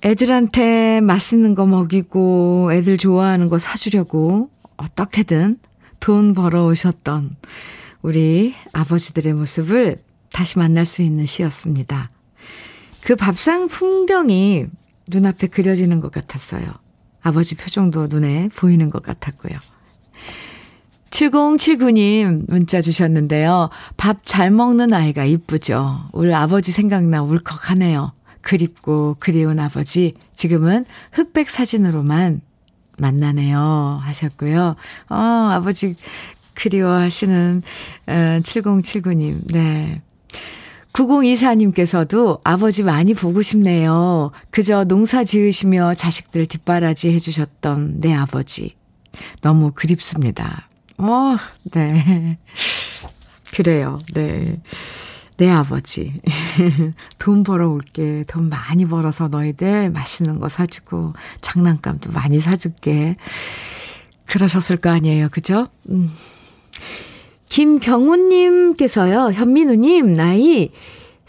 애들한테 0.01 1.01
맛있는 1.01 1.55
거 1.55 1.65
먹이고 1.65 2.71
애들 2.71 2.97
좋아하는 2.97 3.49
거 3.49 3.57
사주려고 3.57 4.49
어떻게든 4.77 5.59
돈 5.99 6.33
벌어오셨던 6.33 7.35
우리 8.01 8.53
아버지들의 8.71 9.33
모습을 9.33 10.01
다시 10.31 10.57
만날 10.57 10.85
수 10.85 11.01
있는 11.01 11.25
시였습니다. 11.25 12.11
그 13.01 13.15
밥상 13.15 13.67
풍경이 13.67 14.67
눈앞에 15.07 15.47
그려지는 15.47 15.99
것 15.99 16.11
같았어요. 16.11 16.65
아버지 17.21 17.55
표정도 17.55 18.07
눈에 18.07 18.49
보이는 18.55 18.89
것 18.89 19.01
같았고요. 19.03 19.57
7079님 21.09 22.45
문자 22.47 22.81
주셨는데요. 22.81 23.69
밥 23.97 24.19
잘 24.25 24.51
먹는 24.51 24.93
아이가 24.93 25.25
이쁘죠. 25.25 26.03
우리 26.13 26.33
아버지 26.33 26.71
생각나 26.71 27.21
울컥하네요. 27.21 28.13
그립고 28.41 29.15
그리운 29.19 29.59
아버지, 29.59 30.13
지금은 30.35 30.85
흑백 31.11 31.49
사진으로만 31.49 32.41
만나네요. 32.97 33.99
하셨고요. 34.03 34.75
어, 35.09 35.15
아버지 35.15 35.95
그리워하시는 36.55 37.63
어, 38.07 38.11
7079님, 38.11 39.51
네. 39.51 40.01
9024님께서도 40.93 42.41
아버지 42.43 42.83
많이 42.83 43.13
보고 43.13 43.41
싶네요. 43.41 44.31
그저 44.49 44.83
농사 44.83 45.23
지으시며 45.23 45.93
자식들 45.93 46.45
뒷바라지 46.47 47.13
해주셨던 47.13 48.01
내 48.01 48.13
아버지. 48.13 48.75
너무 49.41 49.71
그립습니다. 49.73 50.67
어, 50.97 51.37
네. 51.71 52.37
그래요, 53.53 53.97
네. 54.13 54.45
내 55.39 55.49
아버지. 55.49 56.13
돈 57.17 57.43
벌어올게. 57.43 58.25
돈 58.27 58.49
많이 58.49 58.85
벌어서 58.85 59.29
너희들 59.29 59.89
맛있는 59.89 60.37
거 60.37 60.49
사주고, 60.49 61.13
장난감도 61.39 62.11
많이 62.11 62.41
사줄게. 62.41 63.15
그러셨을 64.25 64.75
거 64.77 64.89
아니에요. 64.89 65.29
그죠? 65.29 65.67
음. 65.89 66.11
김경우님께서요, 67.47 69.31
현민우님, 69.31 70.13
나이 70.13 70.71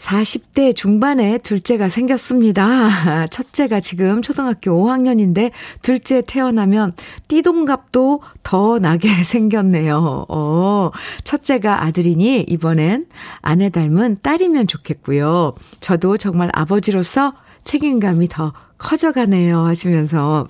40대 0.01 0.75
중반에 0.75 1.37
둘째가 1.37 1.87
생겼습니다. 1.87 3.27
첫째가 3.29 3.79
지금 3.79 4.21
초등학교 4.21 4.71
5학년인데 4.71 5.51
둘째 5.83 6.21
태어나면 6.25 6.93
띠동갑도 7.27 8.21
더 8.41 8.79
나게 8.79 9.09
생겼네요. 9.23 10.25
어, 10.27 10.91
첫째가 11.23 11.83
아들이니 11.83 12.45
이번엔 12.49 13.05
아내 13.41 13.69
닮은 13.69 14.17
딸이면 14.23 14.67
좋겠고요. 14.67 15.53
저도 15.79 16.17
정말 16.17 16.49
아버지로서 16.53 17.33
책임감이 17.63 18.27
더 18.27 18.53
커져가네요 18.79 19.59
하시면서 19.65 20.47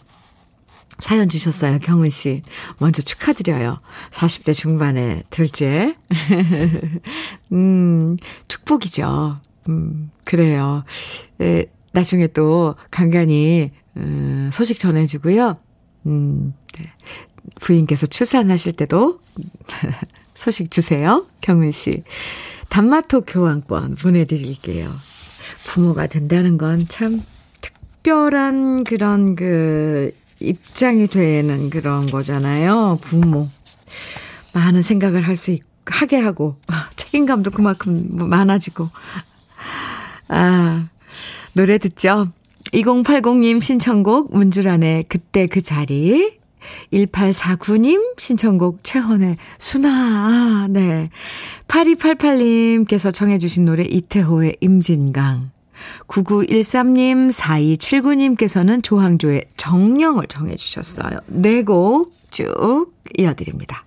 사연 1.02 1.28
주셨어요, 1.28 1.80
경은 1.80 2.10
씨. 2.10 2.44
먼저 2.78 3.02
축하드려요. 3.02 3.78
40대 4.12 4.54
중반에 4.54 5.24
둘째. 5.30 5.94
음, 7.52 8.18
축복이죠. 8.48 9.36
음, 9.68 10.12
그래요. 10.26 10.84
에, 11.42 11.66
나중에 11.92 12.28
또 12.28 12.76
간간히, 12.92 13.72
음, 13.98 14.50
소식 14.54 14.80
전해주고요. 14.80 15.58
음, 16.06 16.54
네. 16.78 16.92
부인께서 17.60 18.06
출산하실 18.06 18.74
때도 18.74 19.20
소식 20.36 20.72
주세요, 20.72 21.26
경은 21.42 21.72
씨. 21.72 22.04
단마토 22.70 23.22
교환권 23.22 23.96
보내드릴게요. 23.96 24.96
부모가 25.66 26.08
된다는 26.08 26.58
건 26.58 26.86
참 26.88 27.22
특별한 28.02 28.84
그런 28.84 29.36
그 29.36 30.12
입장이 30.42 31.08
되는 31.08 31.70
그런 31.70 32.06
거잖아요. 32.06 33.00
부모. 33.02 33.48
많은 34.54 34.82
생각을 34.82 35.28
할수 35.28 35.52
있, 35.52 35.62
하게 35.86 36.18
하고, 36.18 36.58
책임감도 36.96 37.52
그만큼 37.52 38.08
많아지고. 38.12 38.90
아, 40.28 40.88
노래 41.54 41.78
듣죠? 41.78 42.30
2080님 42.74 43.62
신청곡 43.62 44.34
문주란의 44.34 45.06
그때 45.08 45.48
그 45.48 45.62
자리. 45.62 46.40
1849님 46.94 48.20
신청곡 48.20 48.84
최헌의 48.84 49.38
순아. 49.58 49.90
아, 49.90 50.68
네. 50.70 51.08
8288님께서 51.68 53.14
청해 53.14 53.40
주신 53.40 53.66
노래 53.66 53.84
이태호의 53.84 54.58
임진강. 54.62 55.51
9913님, 56.08 57.32
4279님께서는 57.32 58.84
조항조의 58.84 59.46
정령을 59.58 60.28
정해주셨어요. 60.28 61.20
네 61.28 61.64
곡 61.64 62.22
쭉 62.32 62.94
이어드립니다. 63.18 63.86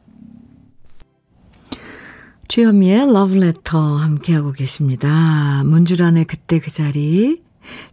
주현미의 2.46 3.12
러브레터 3.12 3.96
함께하고 3.96 4.52
계십니다. 4.52 5.62
문주란의 5.64 6.26
그때 6.26 6.60
그 6.60 6.70
자리, 6.70 7.42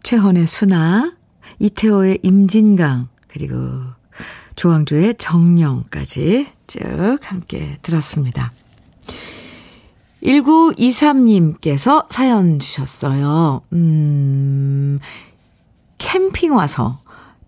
최헌의 0.04 0.46
수나, 0.46 1.16
이태호의 1.60 2.20
임진강, 2.22 3.08
그리고 3.30 3.58
조항조의 4.58 5.16
정령까지 5.16 6.48
쭉 6.68 7.18
함께 7.24 7.78
들었습니다. 7.82 8.52
1923님께서 10.24 12.06
사연 12.10 12.60
주셨어요. 12.60 13.62
음, 13.74 14.98
캠핑 15.98 16.56
와서 16.56 17.02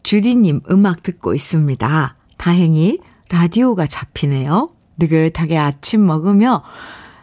주디님 0.04 0.62
음악 0.70 1.04
듣고 1.04 1.34
있습니다. 1.34 2.16
다행히 2.38 3.00
라디오가 3.30 3.88
잡히네요. 3.88 4.70
느긋하게 4.98 5.58
아침 5.58 6.06
먹으며 6.06 6.64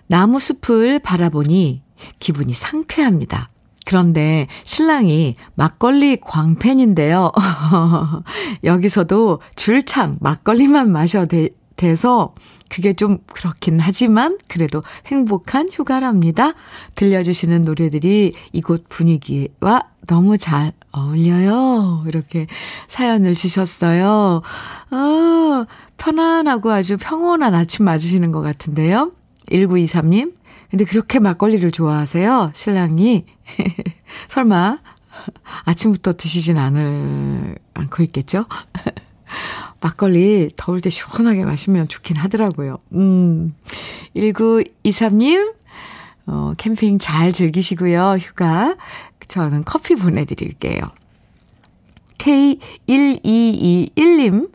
나무 0.06 0.40
숲을 0.40 0.98
바라보니 0.98 1.82
기분이 2.18 2.52
상쾌합니다. 2.52 3.48
그런데 3.86 4.46
신랑이 4.64 5.36
막걸리 5.54 6.18
광팬인데요. 6.20 7.32
여기서도 8.64 9.40
줄창 9.56 10.16
막걸리만 10.20 10.90
마셔 10.90 11.26
대, 11.26 11.50
돼서 11.80 12.32
그게 12.68 12.92
좀 12.92 13.18
그렇긴 13.26 13.80
하지만 13.80 14.38
그래도 14.48 14.82
행복한 15.06 15.66
휴가랍니다. 15.72 16.52
들려주시는 16.94 17.62
노래들이 17.62 18.34
이곳 18.52 18.84
분위기와 18.90 19.84
너무 20.06 20.36
잘 20.36 20.74
어울려요. 20.92 22.04
이렇게 22.06 22.46
사연을 22.86 23.34
주셨어요. 23.34 24.42
아, 24.90 25.66
편안하고 25.96 26.70
아주 26.70 26.98
평온한 26.98 27.54
아침 27.54 27.86
맞으시는 27.86 28.30
것 28.30 28.42
같은데요. 28.42 29.12
1923님, 29.50 30.34
근데 30.70 30.84
그렇게 30.84 31.18
막걸리를 31.18 31.70
좋아하세요? 31.70 32.52
신랑이. 32.54 33.24
설마 34.28 34.78
아침부터 35.64 36.12
드시진 36.12 36.58
않을, 36.58 37.56
않고 37.72 38.02
있겠죠? 38.02 38.44
막걸리 39.80 40.50
더울 40.56 40.80
때 40.80 40.90
시원하게 40.90 41.44
마시면 41.44 41.88
좋긴 41.88 42.16
하더라고요. 42.16 42.78
음. 42.92 43.54
1923님, 44.14 45.54
어, 46.26 46.52
캠핑 46.56 46.98
잘 46.98 47.32
즐기시고요. 47.32 48.18
휴가. 48.20 48.76
저는 49.28 49.62
커피 49.64 49.94
보내드릴게요. 49.94 50.80
K1221님, 52.18 54.50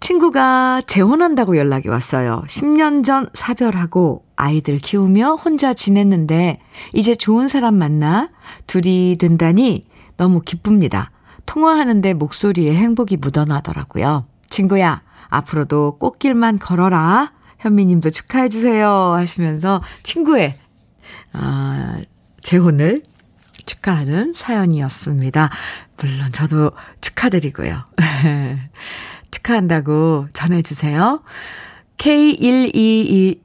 친구가 0.00 0.82
재혼한다고 0.86 1.56
연락이 1.56 1.88
왔어요. 1.88 2.44
10년 2.46 3.04
전 3.04 3.28
사별하고 3.34 4.24
아이들 4.36 4.78
키우며 4.78 5.34
혼자 5.34 5.74
지냈는데 5.74 6.60
이제 6.94 7.14
좋은 7.14 7.48
사람 7.48 7.74
만나 7.74 8.30
둘이 8.66 9.16
된다니 9.18 9.82
너무 10.16 10.40
기쁩니다. 10.40 11.10
통화하는데 11.46 12.14
목소리에 12.14 12.74
행복이 12.74 13.16
묻어나더라고요. 13.16 14.24
친구야, 14.56 15.02
앞으로도 15.28 15.98
꽃길만 15.98 16.58
걸어라. 16.58 17.34
현미님도 17.58 18.08
축하해주세요. 18.08 19.12
하시면서 19.12 19.82
친구의, 20.02 20.54
아, 21.34 22.00
재혼을 22.40 23.02
축하하는 23.66 24.32
사연이었습니다. 24.34 25.50
물론 25.98 26.32
저도 26.32 26.70
축하드리고요. 27.02 27.84
축하한다고 29.30 30.28
전해주세요. 30.32 31.22
K122, 31.98 33.38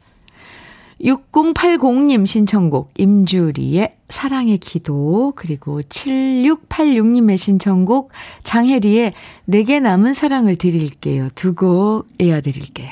6080님 1.04 2.26
신청곡 2.26 2.92
임주리의 2.98 3.96
사랑의 4.08 4.58
기도 4.58 5.34
그리고 5.36 5.82
7686님의 5.82 7.38
신청곡 7.38 8.12
장혜리의 8.44 9.14
내게 9.46 9.80
남은 9.80 10.14
사랑을 10.14 10.56
드릴게요. 10.56 11.30
두 11.36 11.54
곡 11.56 12.08
이어드릴게요. 12.20 12.92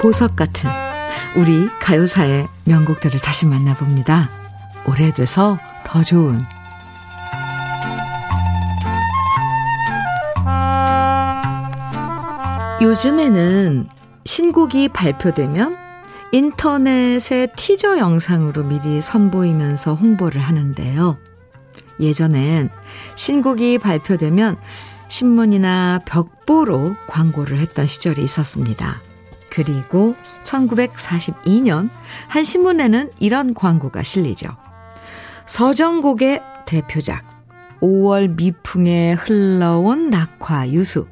보석 0.00 0.34
같은 0.34 0.68
우리 1.36 1.68
가요사의 1.80 2.48
명곡들을 2.64 3.20
다시 3.20 3.46
만나봅니다. 3.46 4.28
오래돼서 4.88 5.58
더 5.92 6.02
좋은 6.02 6.38
요즘에는 12.80 13.90
신곡이 14.24 14.88
발표되면 14.88 15.76
인터넷의 16.32 17.48
티저 17.54 17.98
영상으로 17.98 18.64
미리 18.64 19.02
선보이면서 19.02 19.92
홍보를 19.92 20.40
하는데요. 20.40 21.18
예전엔 22.00 22.70
신곡이 23.14 23.76
발표되면 23.76 24.56
신문이나 25.08 26.00
벽보로 26.06 26.96
광고를 27.06 27.58
했던 27.58 27.86
시절이 27.86 28.24
있었습니다. 28.24 29.02
그리고 29.50 30.16
1942년 30.44 31.90
한 32.28 32.44
신문에는 32.44 33.10
이런 33.20 33.52
광고가 33.52 34.02
실리죠. 34.02 34.56
서정곡의 35.46 36.40
대표작 36.66 37.24
5월 37.80 38.36
미풍에 38.36 39.12
흘러온 39.14 40.10
낙화 40.10 40.70
유수 40.70 41.06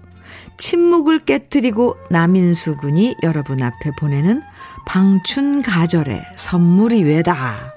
침묵을 0.57 1.21
깨뜨리고 1.21 1.97
남인수 2.11 2.77
군이 2.77 3.17
여러분 3.23 3.63
앞에 3.63 3.91
보내는 3.99 4.43
방춘 4.87 5.63
가절의 5.63 6.23
선물이 6.37 7.03
왜다. 7.05 7.69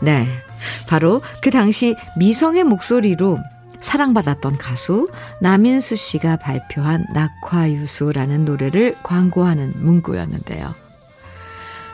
네. 0.00 0.26
바로 0.86 1.22
그 1.40 1.50
당시 1.50 1.96
미성의 2.18 2.64
목소리로 2.64 3.38
사랑받았던 3.80 4.58
가수 4.58 5.08
남인수 5.40 5.96
씨가 5.96 6.36
발표한 6.36 7.06
낙화유수라는 7.12 8.44
노래를 8.44 8.96
광고하는 9.02 9.72
문구였는데요. 9.76 10.74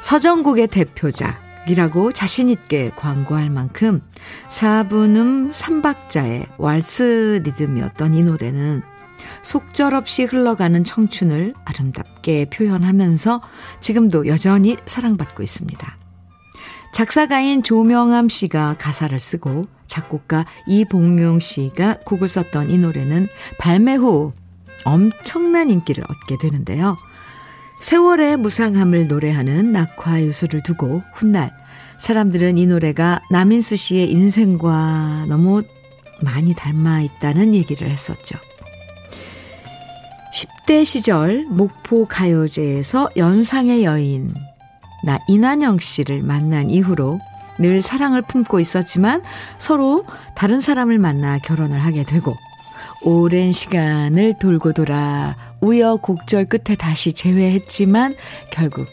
서정곡의 0.01 0.66
대표작 0.66 1.48
이라고 1.69 2.12
자신있게 2.12 2.93
광고할 2.97 3.51
만큼 3.51 4.03
4분음 4.49 5.53
3박자의 5.53 6.49
왈스 6.59 7.43
리듬이었던 7.45 8.14
이 8.14 8.23
노래는 8.23 8.83
속절없이 9.43 10.25
흘러가는 10.25 10.83
청춘을 10.83 11.55
아름답게 11.64 12.47
표현하면서 12.51 13.43
지금도 13.81 14.27
여전히 14.27 14.77
사랑받고 14.87 15.43
있습니다. 15.43 15.97
작사가인 16.93 17.62
조명암 17.62 18.29
씨가 18.29 18.77
가사를 18.79 19.19
쓰고 19.19 19.62
작곡가 19.87 20.47
이봉룡 20.66 21.41
씨가 21.41 21.99
곡을 22.05 22.29
썼던 22.29 22.71
이 22.71 22.79
노래는 22.79 23.29
발매 23.59 23.95
후 23.97 24.33
엄청난 24.85 25.71
인기를 25.71 26.05
얻게 26.09 26.37
되는데요. 26.39 26.97
세월의 27.81 28.39
무상함을 28.39 29.07
노래하는 29.07 29.72
낙화유수를 29.72 30.62
두고 30.62 31.03
훗날 31.14 31.53
사람들은 31.99 32.59
이 32.59 32.66
노래가 32.66 33.20
남인수 33.31 33.76
씨의 33.76 34.11
인생과 34.11 35.26
너무 35.29 35.62
많이 36.20 36.55
닮아 36.55 37.01
있다는 37.01 37.55
얘기를 37.55 37.89
했었죠. 37.91 38.39
10대 40.33 40.85
시절 40.85 41.45
목포 41.49 42.07
가요제에서 42.07 43.11
연상의 43.16 43.85
여인 43.85 44.35
나 45.05 45.18
이난영 45.29 45.79
씨를 45.79 46.22
만난 46.22 46.70
이후로 46.70 47.18
늘 47.59 47.83
사랑을 47.83 48.22
품고 48.22 48.61
있었지만 48.61 49.22
서로 49.59 50.05
다른 50.35 50.61
사람을 50.61 50.99
만나 50.99 51.39
결혼을 51.39 51.79
하게 51.79 52.05
되고 52.05 52.37
오랜 53.03 53.53
시간을 53.53 54.39
돌고 54.39 54.73
돌아 54.73 55.37
우여곡절 55.61 56.47
끝에 56.47 56.77
다시 56.77 57.13
재회했지만 57.13 58.15
결국 58.51 58.87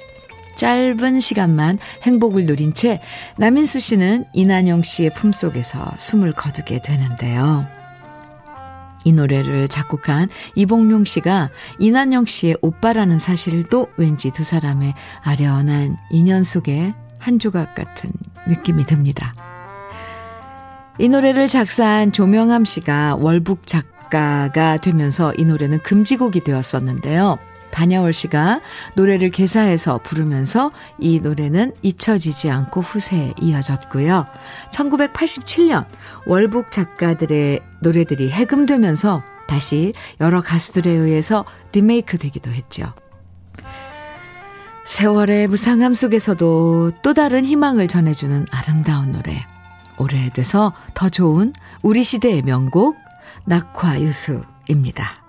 짧은 0.56 1.20
시간만 1.20 1.78
행복을 2.03 2.45
누린 2.45 2.74
채 2.74 3.01
남인수 3.38 3.80
씨는 3.80 4.26
이난영 4.34 4.84
씨의 4.84 5.14
품속에서 5.14 5.93
숨을 5.97 6.34
거두게 6.34 6.82
되는데요. 6.82 7.68
이 9.03 9.12
노래를 9.12 9.68
작곡한 9.68 10.30
이봉룡 10.56 11.06
씨가 11.06 11.51
이난영 11.80 12.26
씨의 12.26 12.58
오빠라는 12.62 13.20
사실도 13.20 13.88
왠지 13.97 14.32
두 14.32 14.43
사람의 14.43 14.93
아련한 15.22 15.97
인연 16.10 16.43
속에 16.43 16.93
한 17.20 17.38
조각 17.38 17.76
같은 17.76 18.10
느낌이 18.47 18.86
듭니다. 18.86 19.34
이 20.97 21.10
노래를 21.10 21.47
작사한 21.47 22.12
조명암 22.12 22.66
씨가 22.66 23.18
월북 23.20 23.68
작 23.68 23.94
가가 24.10 24.78
되면서 24.78 25.34
이 25.38 25.45
노래는 25.45 25.80
금지곡이 25.80 26.41
되었었는데요. 26.41 27.38
반야월 27.72 28.14
씨가 28.14 28.62
노래를 28.95 29.32
개사해서 29.32 29.99
부르면서 30.01 30.72
이 30.97 31.20
노래는 31.20 31.74
잊혀지지 31.82 32.49
않고 32.49 32.82
후세에 32.82 33.34
이어졌고요. 33.41 34.26
1987년 34.72 35.86
월북 36.26 36.72
작가들의 36.72 37.60
노래들이 37.82 38.30
해금되면서 38.32 39.24
다시 39.47 39.91
여러 40.22 40.41
가수들에 40.41 40.89
의해서 40.89 41.43
리메이크 41.74 42.18
되기도 42.18 42.51
했죠. 42.51 42.93
세월의 44.86 45.47
무상함 45.47 45.93
속에서도 45.93 46.91
또 47.01 47.14
다른 47.14 47.43
희망을 47.43 47.88
전해주는 47.88 48.45
아름다운 48.51 49.12
노래. 49.12 49.45
오래돼서 49.97 50.74
더 50.93 51.10
좋은 51.10 51.53
우리 51.82 52.03
시대의 52.03 52.41
명곡 52.43 52.95
낙화유수입니다. 53.47 55.23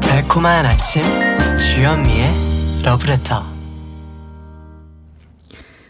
달콤한 0.00 0.66
아침 0.66 1.02
주현미의 1.58 2.82
러브레터 2.84 3.56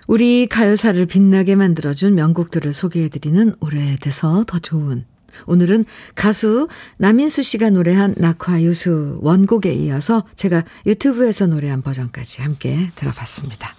우리 0.06 0.46
가요사를 0.46 1.04
빛나게 1.06 1.56
만들어준 1.56 2.14
명곡들을 2.14 2.72
소개해드리는 2.72 3.54
오래돼서 3.60 4.44
더 4.46 4.60
좋은 4.60 5.04
오늘은 5.46 5.86
가수 6.14 6.68
남인수 6.98 7.42
씨가 7.42 7.70
노래한 7.70 8.14
낙화유수 8.16 9.18
원곡에 9.22 9.74
이어서 9.74 10.24
제가 10.36 10.62
유튜브에서 10.86 11.46
노래한 11.46 11.82
버전까지 11.82 12.42
함께 12.42 12.92
들어봤습니다. 12.94 13.74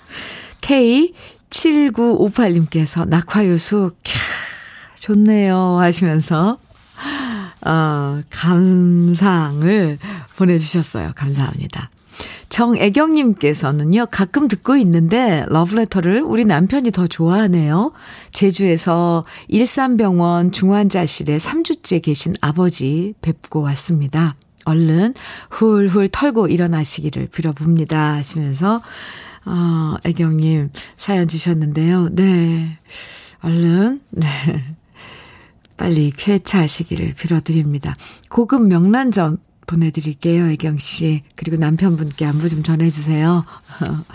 K7958님께서 0.61 3.07
낙화유수 3.07 3.91
캬 4.03 4.17
좋네요 4.99 5.77
하시면서 5.79 6.59
어, 7.65 8.21
감상을 8.29 9.97
보내주셨어요. 10.37 11.13
감사합니다. 11.15 11.89
정애경님께서는요, 12.49 14.07
가끔 14.11 14.47
듣고 14.47 14.77
있는데, 14.77 15.45
러브레터를 15.49 16.21
우리 16.21 16.45
남편이 16.45 16.91
더 16.91 17.07
좋아하네요. 17.07 17.91
제주에서 18.31 19.25
일산병원 19.47 20.51
중환자실에 20.51 21.37
3주째 21.37 22.01
계신 22.01 22.33
아버지 22.41 23.13
뵙고 23.21 23.61
왔습니다. 23.61 24.35
얼른 24.65 25.13
훌훌 25.49 26.09
털고 26.09 26.47
일어나시기를 26.47 27.27
빌어봅니다. 27.27 28.13
하시면서, 28.15 28.81
어, 29.45 29.95
애경님 30.03 30.71
사연 30.97 31.27
주셨는데요. 31.27 32.09
네. 32.11 32.77
얼른, 33.41 34.01
네. 34.11 34.27
빨리 35.77 36.11
쾌차하시기를 36.11 37.13
빌어드립니다. 37.13 37.95
고급 38.29 38.63
명란젓 38.67 39.46
보내드릴게요, 39.67 40.47
애경 40.47 40.79
씨. 40.79 41.21
그리고 41.35 41.57
남편분께 41.57 42.25
안부 42.25 42.49
좀 42.49 42.63
전해주세요. 42.63 43.45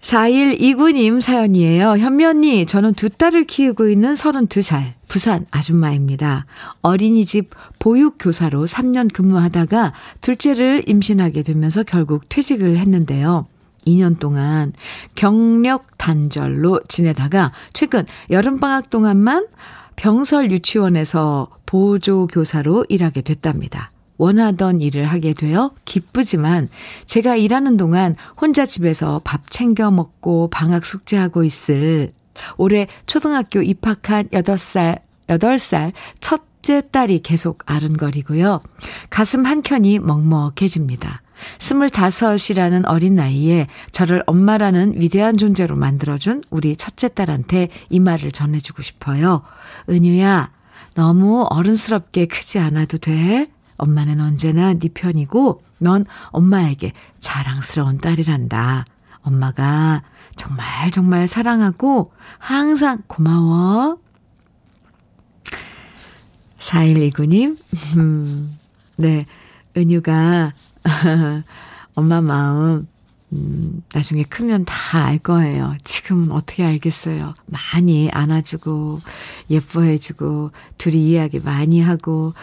4129님 0.00 1.20
사연이에요. 1.20 1.98
현미 1.98 2.24
언니, 2.24 2.64
저는 2.64 2.94
두 2.94 3.10
딸을 3.10 3.44
키우고 3.44 3.88
있는 3.88 4.14
32살, 4.14 4.92
부산 5.08 5.44
아줌마입니다. 5.50 6.46
어린이집 6.80 7.50
보육교사로 7.78 8.64
3년 8.64 9.12
근무하다가 9.12 9.92
둘째를 10.20 10.84
임신하게 10.86 11.42
되면서 11.42 11.82
결국 11.82 12.28
퇴직을 12.28 12.78
했는데요. 12.78 13.46
2년 13.86 14.18
동안 14.18 14.72
경력 15.14 15.98
단절로 15.98 16.80
지내다가 16.88 17.52
최근 17.72 18.06
여름방학 18.30 18.90
동안만 18.90 19.46
병설 19.96 20.50
유치원에서 20.52 21.48
보조교사로 21.66 22.86
일하게 22.88 23.22
됐답니다. 23.22 23.90
원하던 24.18 24.80
일을 24.80 25.06
하게 25.06 25.32
되어 25.32 25.70
기쁘지만 25.84 26.68
제가 27.06 27.36
일하는 27.36 27.76
동안 27.76 28.16
혼자 28.38 28.66
집에서 28.66 29.20
밥 29.24 29.50
챙겨 29.50 29.90
먹고 29.90 30.50
방학 30.50 30.84
숙제하고 30.84 31.44
있을 31.44 32.12
올해 32.56 32.86
초등학교 33.06 33.62
입학한 33.62 34.28
8살, 34.28 35.00
8살 35.28 35.92
첫째 36.20 36.82
딸이 36.90 37.20
계속 37.22 37.62
아른거리고요. 37.66 38.60
가슴 39.10 39.46
한켠이 39.46 40.00
먹먹해집니다. 40.00 41.22
스물다섯이라는 41.58 42.86
어린 42.86 43.14
나이에 43.14 43.68
저를 43.92 44.22
엄마라는 44.26 44.94
위대한 44.96 45.36
존재로 45.36 45.76
만들어준 45.76 46.42
우리 46.50 46.76
첫째 46.76 47.08
딸한테 47.08 47.68
이 47.90 48.00
말을 48.00 48.32
전해주고 48.32 48.82
싶어요. 48.82 49.42
은유야, 49.88 50.50
너무 50.94 51.46
어른스럽게 51.48 52.26
크지 52.26 52.58
않아도 52.58 52.98
돼. 52.98 53.48
엄마는 53.78 54.20
언제나 54.20 54.74
네 54.74 54.88
편이고 54.92 55.62
넌 55.78 56.04
엄마에게 56.30 56.92
자랑스러운 57.20 57.98
딸이란다. 57.98 58.84
엄마가 59.22 60.02
정말 60.36 60.90
정말 60.90 61.26
사랑하고 61.26 62.12
항상 62.38 63.02
고마워. 63.06 63.98
4129님, 66.58 67.56
음, 67.96 68.58
네, 68.96 69.26
은유가 69.76 70.52
엄마 71.94 72.20
마음, 72.20 72.88
음, 73.32 73.82
나중에 73.92 74.24
크면 74.24 74.64
다 74.64 75.04
알 75.04 75.18
거예요. 75.18 75.74
지금은 75.84 76.32
어떻게 76.32 76.64
알겠어요. 76.64 77.34
많이 77.46 78.10
안아주고, 78.10 79.00
예뻐해주고, 79.50 80.50
둘이 80.78 81.10
이야기 81.10 81.38
많이 81.38 81.80
하고, 81.80 82.34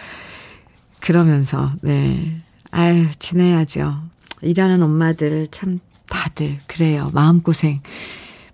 그러면서, 1.05 1.71
네. 1.81 2.41
아유, 2.71 3.05
지내야죠. 3.19 3.95
일하는 4.41 4.81
엄마들 4.81 5.47
참 5.51 5.79
다들 6.09 6.57
그래요. 6.65 7.11
마음고생 7.13 7.81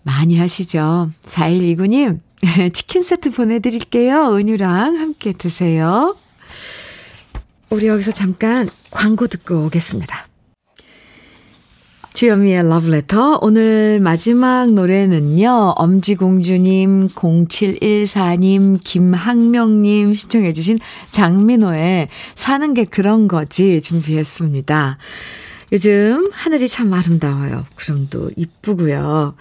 많이 0.04 0.38
하시죠. 0.38 1.12
4129님, 1.24 2.20
치킨 2.74 3.04
세트 3.04 3.32
보내드릴게요. 3.32 4.36
은유랑 4.36 4.98
함께 4.98 5.32
드세요. 5.32 6.18
우리 7.70 7.88
여기서 7.88 8.12
잠깐 8.12 8.70
광고 8.90 9.28
듣고 9.28 9.66
오겠습니다. 9.68 10.28
주현미의 12.14 12.68
러브레터. 12.68 13.40
오늘 13.42 14.00
마지막 14.02 14.70
노래는요, 14.72 15.76
엄지공주님, 15.78 17.10
0714님, 17.10 18.80
김학명님 18.84 20.14
신청해주신 20.14 20.80
장민호의 21.12 22.10
사는 22.36 22.74
게 22.74 22.84
그런 22.84 23.28
거지 23.28 23.82
준비했습니다. 23.82 24.98
요즘 25.72 26.30
하늘이 26.34 26.68
참 26.68 26.94
아름다워요. 26.94 27.66
구름도 27.76 28.32
이쁘고요. 28.36 29.36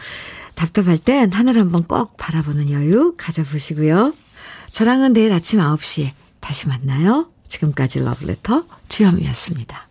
답답할 0.54 0.98
땐 0.98 1.32
하늘 1.32 1.58
한번 1.58 1.84
꼭 1.84 2.16
바라보는 2.16 2.70
여유 2.70 3.14
가져보시고요. 3.18 4.14
저랑은 4.70 5.12
내일 5.12 5.32
아침 5.32 5.58
9시에 5.58 6.12
다시 6.38 6.68
만나요. 6.68 7.26
지금까지 7.48 7.98
러브레터 7.98 8.64
주현미였습니다. 8.88 9.89